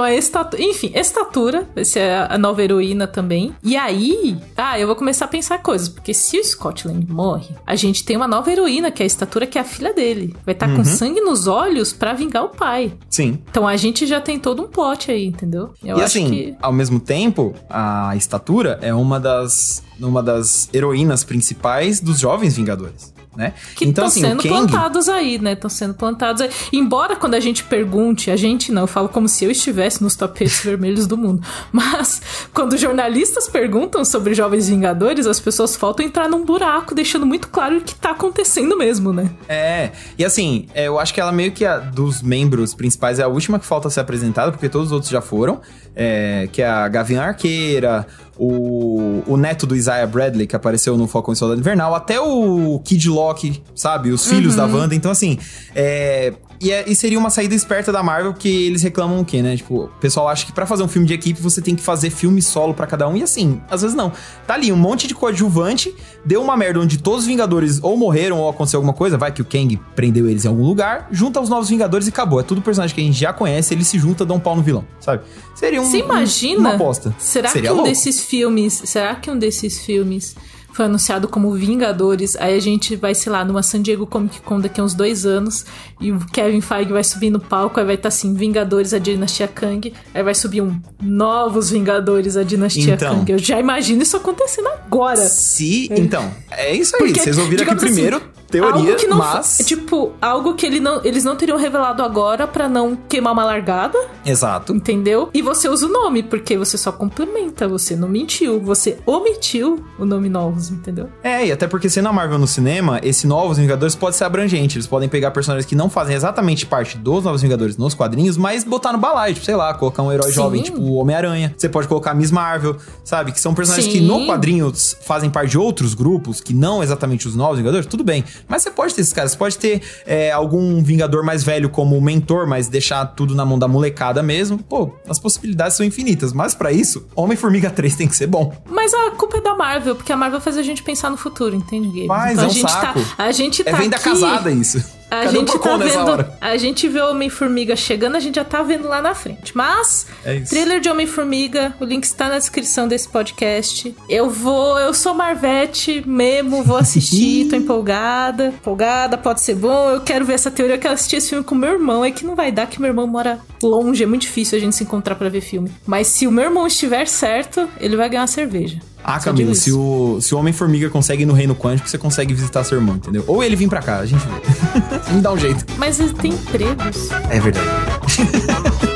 [0.06, 0.62] é uma estatura.
[0.64, 1.68] Enfim, estatura.
[1.76, 3.54] Vai ser a a nova heroína também.
[3.64, 4.38] E aí.
[4.56, 5.88] Ah, eu vou começar a pensar coisas.
[5.89, 9.08] Porque se o Scott Lang morre, a gente tem uma nova heroína, que é a
[9.08, 10.36] estatura, que é a filha dele.
[10.45, 10.78] Vai estar Uhum.
[10.78, 12.93] com sangue nos olhos pra vingar o pai.
[13.10, 13.39] Sim.
[13.50, 15.72] Então a gente já tem todo um plot aí, entendeu?
[15.84, 16.56] Eu e assim, que.
[16.62, 23.14] ao mesmo tempo, a estatura é uma das, uma das heroínas principais dos jovens Vingadores,
[23.38, 23.54] né?
[23.76, 25.54] Que então, estão assim, sendo Kang, plantados aí, né?
[25.54, 26.50] Estão sendo plantados aí.
[26.74, 30.16] Embora quando a gente pergunte, a gente não, eu falo como se eu estivesse nos
[30.16, 31.42] tapetes vermelhos do mundo.
[31.72, 32.22] Mas
[32.54, 37.78] quando jornalistas perguntam sobre Jovens Vingadores, as pessoas faltam entrar num buraco, deixando muito claro
[37.78, 39.30] o que tá acontecendo mesmo, né?
[39.48, 43.24] É, e assim, é, eu acho que ela meio que a, dos membros principais é
[43.24, 45.62] a última que falta ser apresentada, porque todos os outros já foram,
[45.96, 48.08] é, que é a Gavião Arqueira,
[48.38, 52.80] o, o neto do Isaiah Bradley, que apareceu no Falcão e Soldado Invernal, até o
[52.84, 54.12] Kid Loki, sabe?
[54.12, 54.96] Os filhos da Wanda.
[54.96, 55.38] Então, assim,
[55.76, 59.41] é, E, é- e seria uma saída esperta da Marvel, que eles reclamam o quê,
[59.43, 59.55] né?
[59.55, 62.10] Tipo, o pessoal acha que pra fazer um filme de equipe você tem que fazer
[62.10, 63.16] filme solo pra cada um.
[63.16, 64.12] E assim, às vezes não.
[64.47, 65.93] Tá ali um monte de coadjuvante,
[66.26, 69.41] deu uma merda onde todos os Vingadores ou morreram ou aconteceu alguma coisa, vai que
[69.41, 72.39] o Kang prendeu eles em algum lugar, junta os novos Vingadores e acabou.
[72.39, 74.64] É tudo personagem que a gente já conhece, ele se junta, dá um pau no
[74.64, 75.24] vilão, sabe?
[75.55, 76.60] Seria um, Você um- imagina?
[76.60, 77.14] uma aposta.
[77.20, 77.89] Será Seria que um louco.
[77.89, 78.82] desses filmes.
[78.86, 80.36] Será que um desses filmes
[80.74, 82.36] foi anunciado como Vingadores?
[82.36, 85.26] Aí a gente vai, sei lá, numa San Diego Comic Con daqui a uns dois
[85.26, 85.66] anos.
[86.00, 87.80] E o Kevin Feige vai subir no palco.
[87.80, 89.92] Aí vai estar assim: Vingadores, a dinastia Kang.
[90.14, 93.20] Aí vai subir um Novos Vingadores, a dinastia Então.
[93.20, 93.32] Kang.
[93.32, 95.18] Eu já imagino isso acontecendo agora.
[95.18, 95.89] Se.
[95.92, 97.06] Então, é isso aí.
[97.06, 99.57] Porque, Vocês ouviram aqui assim, primeiro, teoria, algo que não, mas.
[99.65, 103.97] Tipo, algo que ele não, eles não teriam revelado agora pra não queimar uma largada.
[104.25, 104.74] Exato.
[104.74, 105.29] Entendeu?
[105.33, 110.05] E você usa o nome, porque você só complementa, você não mentiu, você omitiu o
[110.05, 111.09] nome novos, entendeu?
[111.24, 114.78] É, e até porque sendo a Marvel no cinema, esse Novos Vingadores pode ser abrangente.
[114.78, 118.63] Eles podem pegar personagens que não fazem exatamente parte dos Novos Vingadores nos quadrinhos, mas
[118.63, 120.33] botar no balaio, tipo, sei lá, colocar um herói Sim.
[120.33, 121.53] jovem, tipo o Homem-Aranha.
[121.57, 123.32] Você pode colocar a Miss Marvel, sabe?
[123.32, 124.05] Que são personagens que Sim.
[124.05, 128.24] no quadrinhos fazem parte de outros grupos, que não exatamente os Novos Vingadores, tudo bem.
[128.47, 132.00] Mas você pode ter esses caras, você pode ter é, algum Vingador mais velho como
[132.01, 134.58] mentor, mas deixar tudo na mão da molecada mesmo.
[134.59, 136.34] Pô, as possibilidades são infinitas.
[136.34, 138.54] Mas pra isso, Homem-Formiga 3 tem que ser bom.
[138.70, 141.55] Mas a culpa é da Marvel, porque a Marvel faz a gente pensar no futuro,
[141.55, 142.08] entende, Gabe?
[142.08, 143.00] Mas Então é a um gente saco.
[143.01, 143.24] tá.
[143.24, 144.96] A gente tá é venda aqui, casada isso.
[145.09, 146.28] A Cadê gente tá nessa vendo.
[146.42, 149.55] A gente vê o Homem-Formiga chegando, a gente já tá vendo lá na frente.
[149.55, 153.96] Mas, É trailer de Homem-Formiga, o link está na descrição desse podcast.
[154.09, 158.47] Eu vou, eu sou Marvete mesmo, vou assistir, tô empolgada.
[158.47, 159.89] Empolgada, pode ser bom.
[159.89, 162.04] Eu quero ver essa teoria, eu quero assistir esse filme com meu irmão.
[162.04, 164.75] É que não vai dar, que meu irmão mora longe, é muito difícil a gente
[164.75, 165.71] se encontrar pra ver filme.
[165.86, 168.79] Mas se o meu irmão estiver certo, ele vai ganhar uma cerveja.
[169.09, 172.66] Ah, Camilo, se o, se o Homem-Formiga consegue ir no Reino Quântico, você consegue visitar
[172.66, 173.24] seu irmão, entendeu?
[173.25, 175.13] Ou ele vir pra cá, a gente vê.
[175.16, 175.66] Me dá um jeito.
[175.78, 177.09] Mas ele tem empregos.
[177.29, 177.67] É verdade.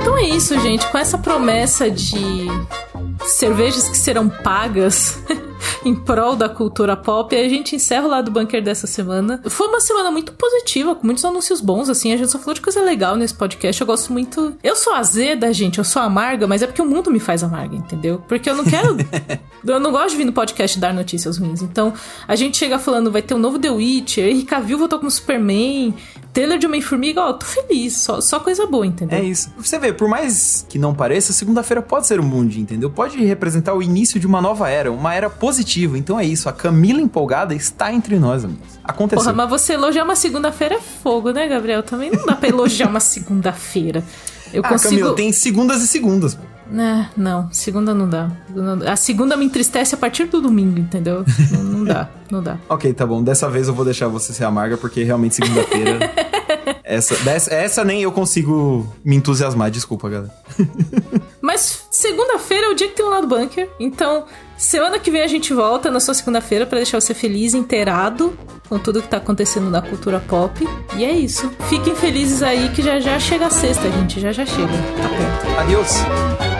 [0.00, 0.86] Então é isso, gente.
[0.88, 2.46] Com essa promessa de
[3.26, 5.18] cervejas que serão pagas
[5.84, 9.40] em prol da cultura pop, a gente encerra o lado do bunker dessa semana.
[9.48, 12.12] Foi uma semana muito positiva, com muitos anúncios bons, assim.
[12.12, 13.80] A gente só falou de coisa legal nesse podcast.
[13.80, 14.54] Eu gosto muito.
[14.62, 17.76] Eu sou azeda, gente, eu sou amarga, mas é porque o mundo me faz amarga,
[17.76, 18.22] entendeu?
[18.26, 18.96] Porque eu não quero.
[19.66, 21.62] eu não gosto de vir no podcast dar notícias ruins.
[21.62, 21.92] Então,
[22.26, 25.94] a gente chega falando, vai ter um novo The Witcher, Henry Cavill voltou como Superman.
[26.32, 29.18] Trailer de Homem-Formiga, ó, tô feliz, só, só coisa boa, entendeu?
[29.18, 29.52] É isso.
[29.58, 32.88] Você vê, por mais que não pareça, segunda-feira pode ser um bom dia, entendeu?
[32.88, 35.98] Pode representar o início de uma nova era, uma era positiva.
[35.98, 38.78] Então é isso, a Camila empolgada está entre nós, amigos.
[38.84, 39.24] Aconteceu.
[39.24, 41.82] Porra, mas você elogiar uma segunda-feira é fogo, né, Gabriel?
[41.82, 44.04] Também não dá pra elogiar uma segunda-feira.
[44.52, 44.90] Eu ah, consigo.
[44.90, 46.34] Camila, tem segundas e segundas.
[46.34, 46.59] pô.
[46.72, 48.30] É, não, segunda não dá.
[48.86, 51.24] A segunda me entristece a partir do domingo, entendeu?
[51.52, 52.58] não, não dá, não dá.
[52.68, 53.22] Ok, tá bom.
[53.22, 55.98] Dessa vez eu vou deixar você ser amarga, porque realmente segunda-feira.
[56.84, 60.34] essa, dessa, essa nem eu consigo me entusiasmar, desculpa, galera.
[61.40, 63.68] Mas segunda-feira é o dia que tem um lado bunker.
[63.80, 64.26] Então,
[64.56, 68.36] semana que vem a gente volta na sua segunda-feira pra deixar você feliz, inteirado
[68.68, 70.66] com tudo que tá acontecendo na cultura pop.
[70.96, 71.50] E é isso.
[71.68, 74.20] Fiquem felizes aí que já já chega a sexta, gente.
[74.20, 74.68] Já já chega.
[74.68, 75.58] Tá perto.
[75.58, 76.59] Adeus.